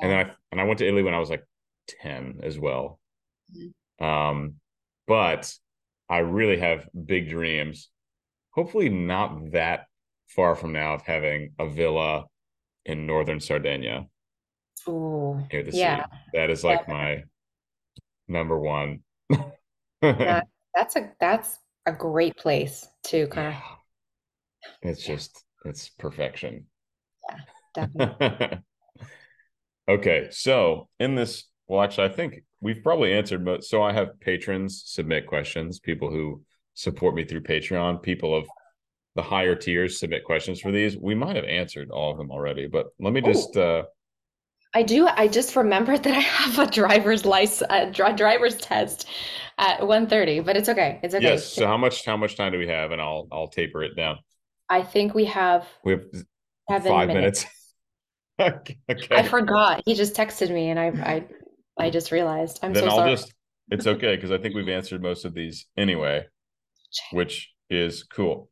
[0.00, 1.44] And then I and I went to Italy when I was like
[2.02, 2.98] 10 as well.
[3.54, 4.04] Mm-hmm.
[4.04, 4.54] Um,
[5.06, 5.52] but
[6.08, 7.90] I really have big dreams.
[8.52, 9.86] Hopefully, not that
[10.28, 12.24] far from now of having a villa
[12.84, 14.06] in northern Sardinia.
[14.86, 16.04] Oh, yeah.
[16.04, 16.10] Sea.
[16.34, 17.24] That is like my
[18.28, 19.00] number one.
[20.00, 23.58] that, that's a that's a great place to kind yeah.
[23.58, 23.78] of.
[24.82, 26.66] It's just it's perfection.
[27.28, 27.38] Yeah,
[27.74, 28.58] definitely.
[29.88, 34.20] okay, so in this, well, actually, I think we've probably answered, but so I have
[34.20, 36.42] patrons submit questions, people who
[36.74, 38.46] support me through Patreon, people of
[39.16, 40.96] the higher tiers submit questions for these.
[40.96, 43.56] We might have answered all of them already, but let me just.
[43.56, 43.62] Ooh.
[43.62, 43.82] uh
[44.72, 45.08] I do.
[45.08, 49.08] I just remembered that I have a driver's license, a driver's test
[49.58, 51.00] at 1.30, but it's okay.
[51.02, 51.24] It's okay.
[51.24, 51.44] Yes.
[51.44, 52.92] So how much how much time do we have?
[52.92, 54.18] And I'll I'll taper it down.
[54.68, 55.66] I think we have.
[55.84, 55.96] We
[56.68, 57.46] have five minutes.
[58.38, 58.76] minutes.
[58.88, 59.06] okay.
[59.10, 59.82] I forgot.
[59.84, 61.24] He just texted me, and I I
[61.78, 62.60] I just realized.
[62.62, 63.10] I'm then so I'll sorry.
[63.10, 63.34] just.
[63.72, 66.26] It's okay because I think we've answered most of these anyway,
[67.12, 68.49] which is cool.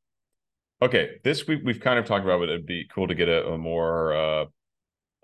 [0.81, 3.49] Okay, this we we've kind of talked about, but it'd be cool to get a,
[3.49, 4.45] a more uh,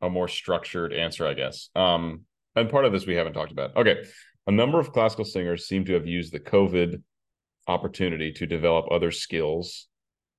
[0.02, 1.70] a more structured answer, I guess.
[1.76, 2.22] Um,
[2.56, 3.76] and part of this we haven't talked about.
[3.76, 4.02] Okay,
[4.46, 7.02] a number of classical singers seem to have used the COVID
[7.68, 9.86] opportunity to develop other skills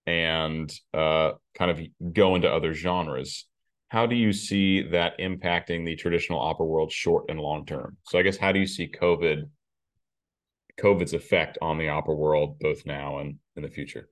[0.06, 1.80] and uh, kind of
[2.14, 3.46] go into other genres.
[3.88, 7.98] How do you see that impacting the traditional opera world short and long term?
[8.04, 9.50] So I guess how do you see COVID
[10.78, 14.10] COVID's effect on the opera world both now and in the future?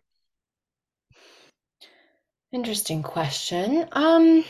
[2.54, 3.86] Interesting question.
[3.92, 4.46] Um,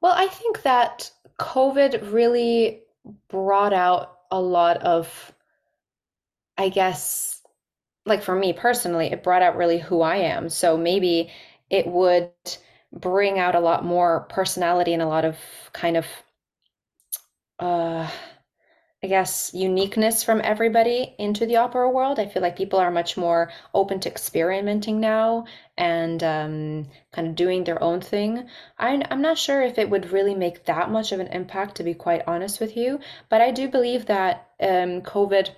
[0.00, 2.82] well, I think that COVID really
[3.28, 5.32] brought out a lot of,
[6.56, 7.42] I guess,
[8.06, 10.48] like for me personally, it brought out really who I am.
[10.48, 11.30] So maybe
[11.70, 12.30] it would
[12.92, 15.36] bring out a lot more personality and a lot of
[15.72, 16.06] kind of
[17.58, 18.08] uh
[19.06, 22.18] I guess, uniqueness from everybody into the opera world.
[22.18, 25.46] I feel like people are much more open to experimenting now
[25.78, 28.48] and um, kind of doing their own thing.
[28.76, 31.84] I'm, I'm not sure if it would really make that much of an impact, to
[31.84, 32.98] be quite honest with you.
[33.28, 35.50] But I do believe that um, COVID,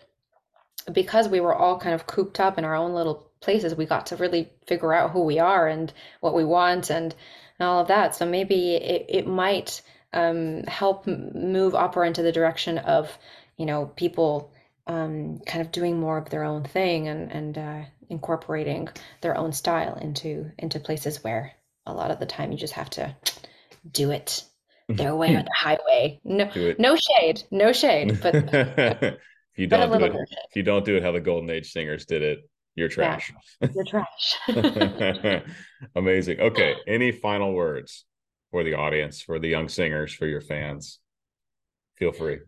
[0.93, 4.05] because we were all kind of cooped up in our own little places, we got
[4.09, 7.15] to really figure out who we are and what we want and,
[7.59, 8.15] and all of that.
[8.15, 9.81] So maybe it, it might
[10.13, 13.19] um, help move opera into the direction of
[13.59, 14.53] you know people
[14.87, 18.89] um, kind of doing more of their own thing and and uh, incorporating
[19.21, 21.53] their own style into into places where
[21.85, 23.15] a lot of the time you just have to
[23.91, 24.45] do it
[24.89, 26.19] their way or the highway.
[26.25, 29.19] No, no shade, no shade, but if
[29.57, 32.23] you don't do it, if you don't do it how the Golden Age singers did
[32.23, 32.39] it,
[32.75, 33.33] you're trash.
[33.61, 35.43] Yeah, you're trash.
[35.97, 36.41] Amazing.
[36.41, 36.77] Okay.
[36.87, 38.05] Any final words
[38.53, 41.01] for the audience, for the young singers, for your fans?
[41.97, 42.39] Feel free.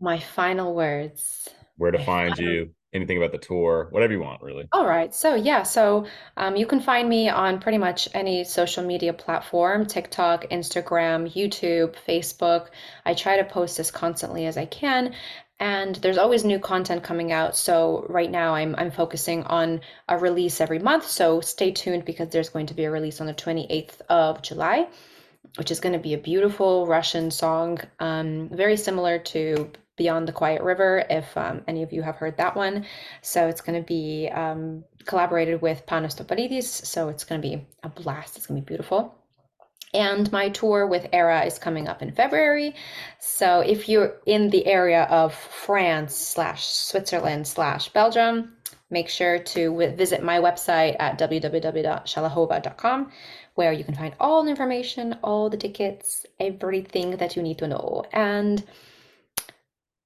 [0.00, 1.48] My final words.
[1.76, 4.68] Where to find you, anything about the tour, whatever you want, really.
[4.72, 5.12] All right.
[5.12, 5.64] So, yeah.
[5.64, 6.06] So,
[6.36, 11.96] um, you can find me on pretty much any social media platform TikTok, Instagram, YouTube,
[12.06, 12.68] Facebook.
[13.04, 15.14] I try to post as constantly as I can.
[15.60, 17.56] And there's always new content coming out.
[17.56, 21.06] So, right now, I'm, I'm focusing on a release every month.
[21.06, 24.86] So, stay tuned because there's going to be a release on the 28th of July
[25.56, 30.32] which is going to be a beautiful Russian song, um, very similar to Beyond the
[30.32, 32.86] Quiet River, if um, any of you have heard that one.
[33.22, 36.64] So it's going to be um, collaborated with Panos Topalidis.
[36.64, 38.36] So it's going to be a blast.
[38.36, 39.14] It's going to be beautiful.
[39.92, 42.74] And my tour with Era is coming up in February.
[43.20, 48.56] So if you're in the area of France slash Switzerland slash Belgium,
[48.90, 53.12] make sure to visit my website at www.shelehova.com
[53.54, 57.68] where you can find all the information, all the tickets, everything that you need to
[57.68, 58.04] know.
[58.12, 58.62] And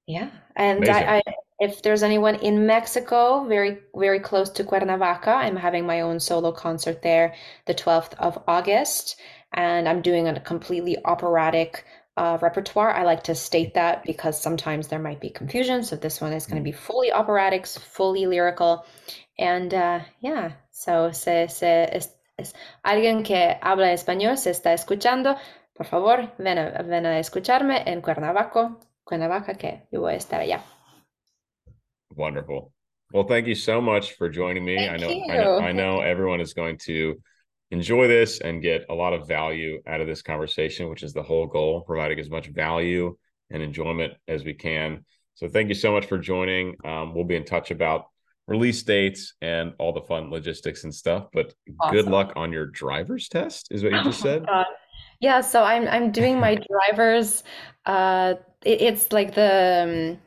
[0.09, 1.23] yeah, and I, I,
[1.61, 6.51] if there's anyone in Mexico, very very close to Cuernavaca, I'm having my own solo
[6.51, 7.35] concert there,
[7.67, 9.21] the 12th of August,
[9.53, 11.85] and I'm doing a completely operatic
[12.17, 12.91] uh, repertoire.
[12.91, 15.83] I like to state that because sometimes there might be confusion.
[15.85, 18.87] So this one is going to be fully operatic, fully lyrical,
[19.39, 20.53] and uh, yeah.
[20.71, 22.01] So se, se,
[22.83, 25.37] alguien que habla español se está escuchando,
[25.75, 28.77] por favor, ven a, ven a escucharme en Cuernavaca,
[29.09, 30.61] Cuernavaca, que yo voy a estar allá.
[32.15, 32.73] Wonderful.
[33.13, 34.87] Well, thank you so much for joining me.
[34.87, 37.15] I know, I know, I know everyone is going to
[37.71, 41.23] enjoy this and get a lot of value out of this conversation, which is the
[41.23, 43.17] whole goal, providing as much value
[43.51, 45.07] and enjoyment as we can.
[45.35, 46.77] So thank you so much for joining.
[46.85, 48.07] Um, we'll be in touch about
[48.47, 51.29] release dates and all the fun logistics and stuff.
[51.33, 51.97] But awesome.
[51.97, 54.45] good luck on your driver's test, is what you just oh said.
[55.21, 57.43] Yeah, so I'm I'm doing my driver's.
[57.87, 60.19] Uh, it, it's like the um,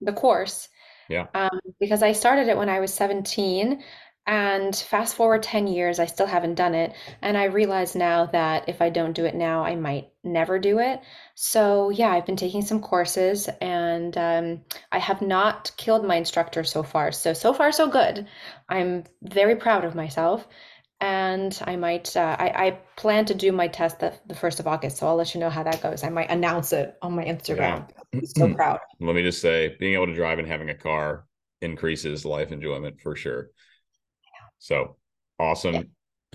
[0.00, 0.68] the course.
[1.08, 1.26] Yeah.
[1.34, 3.82] Um, because I started it when I was 17,
[4.26, 6.92] and fast forward 10 years, I still haven't done it.
[7.20, 10.78] And I realize now that if I don't do it now, I might never do
[10.78, 11.00] it.
[11.34, 14.60] So, yeah, I've been taking some courses and um,
[14.92, 17.10] I have not killed my instructor so far.
[17.12, 18.28] So, so far, so good.
[18.68, 20.46] I'm very proud of myself.
[21.00, 24.66] And I might, uh, I, I plan to do my test the, the 1st of
[24.66, 24.98] August.
[24.98, 26.04] So I'll let you know how that goes.
[26.04, 27.88] I might announce it on my Instagram.
[28.12, 28.20] Yeah.
[28.24, 28.80] so proud.
[29.00, 31.24] Let me just say, being able to drive and having a car
[31.62, 33.50] increases life enjoyment for sure.
[34.58, 34.96] So
[35.38, 35.74] awesome.
[35.74, 35.82] Yeah.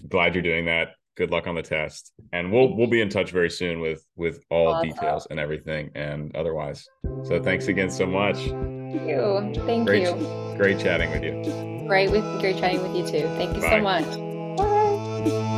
[0.10, 0.90] Glad you're doing that.
[1.16, 2.12] Good luck on the test.
[2.34, 4.90] And we'll we'll be in touch very soon with with all awesome.
[4.90, 6.86] details and everything and otherwise.
[7.24, 8.38] So thanks again so much.
[8.38, 9.64] Thank you.
[9.66, 10.56] Thank great, you.
[10.58, 11.88] Great chatting with you.
[11.88, 13.28] Great with great chatting with you too.
[13.38, 13.70] Thank you Bye.
[13.70, 14.35] so much.
[15.26, 15.55] Bye.